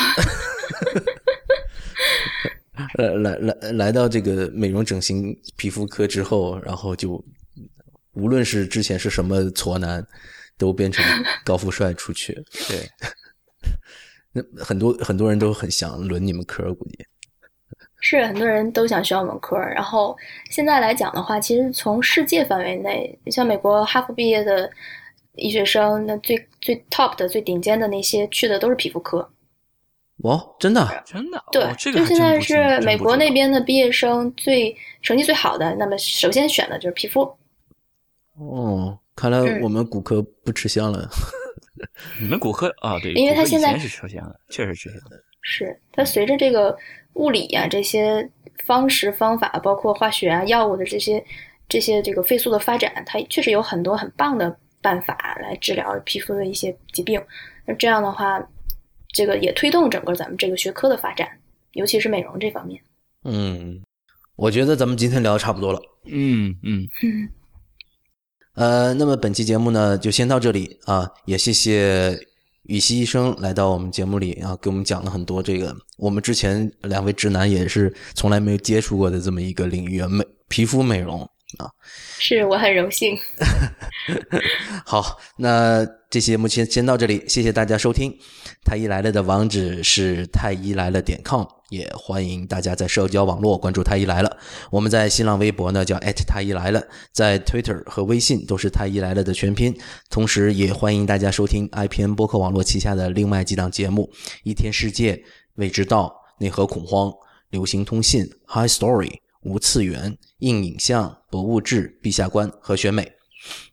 [2.98, 7.24] 呃，来来来到这个美容整形皮肤科之后，然后就
[8.14, 10.06] 无论是之前是什么挫男，
[10.58, 11.04] 都变成
[11.44, 12.34] 高富帅出去。
[12.68, 12.90] 对，
[14.32, 17.06] 那很多很多人都很想轮你们科，估计。
[18.02, 19.58] 是很多人都想学我们科。
[19.58, 20.16] 然后
[20.52, 24.70] 现在来讲的话，其实从世界范围内，像美国哈佛毕业的
[25.34, 29.28] 医学生，那最最 top 的、最顶尖的那些去的都是皮肤科。
[30.24, 31.04] 哦，真的？
[31.06, 31.44] 真的？
[31.52, 33.46] 对，这个就现在是美国那边。
[33.52, 37.22] 的毕业生最成绩最好的，那么首先选的就是皮肤。
[38.38, 41.08] 哦，看来嗯我们骨科不吃香了。
[42.20, 45.22] 你们骨科啊，对，因为骨科以它现在前是吃香的，确实吃香的。
[45.42, 46.76] 是它随着这个
[47.14, 48.28] 物理呀、这些
[48.66, 51.24] 方式方法，包括化学啊、药物的这些
[51.70, 57.22] 这些这个飞速的发展，它确实有很多很棒的办法来治疗皮肤的一些疾病。
[57.66, 58.40] 那这样的话，
[59.16, 61.26] 这个也推动整个咱们这个学科的发展，
[61.72, 62.82] 尤其是美容这方面。
[63.24, 63.82] 嗯，
[64.36, 65.82] 我觉得咱们今天聊的差不多了。
[66.04, 67.30] 嗯嗯，嗯，
[68.56, 72.20] 呃，那么本期节目呢就先到这里啊，也谢谢
[72.64, 81.26] 羽西医生来到我们节目里啊，给我们讲了很多这个我们之前两位直男也是从来没有接触过的这么一个领域啊，美皮肤美容
[81.58, 81.70] 啊。
[82.20, 83.18] 是我很荣幸。
[84.86, 88.16] 好，那这期节目先先到这里，谢谢大家收听。
[88.64, 94.38] 太医来了的网址是太医来了点 com，也欢迎大家在社交网络关注太医来了。
[94.72, 96.82] 我们在新浪微博呢叫太医来了，
[97.12, 99.76] 在 Twitter 和微信都是太医来了的全拼。
[100.10, 104.12] 同时，也欢迎大家收听 IPN 播客网络旗下的另外几档节目：
[104.44, 105.22] 一天世界、
[105.56, 107.12] 未知道、内核恐慌、
[107.50, 113.10] 流行通信、High Story、无次元、硬影像、博物志、陛下观和选美。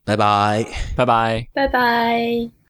[0.04, 0.64] 拜拜。
[0.96, 1.48] 拜拜。
[1.52, 2.61] 拜拜。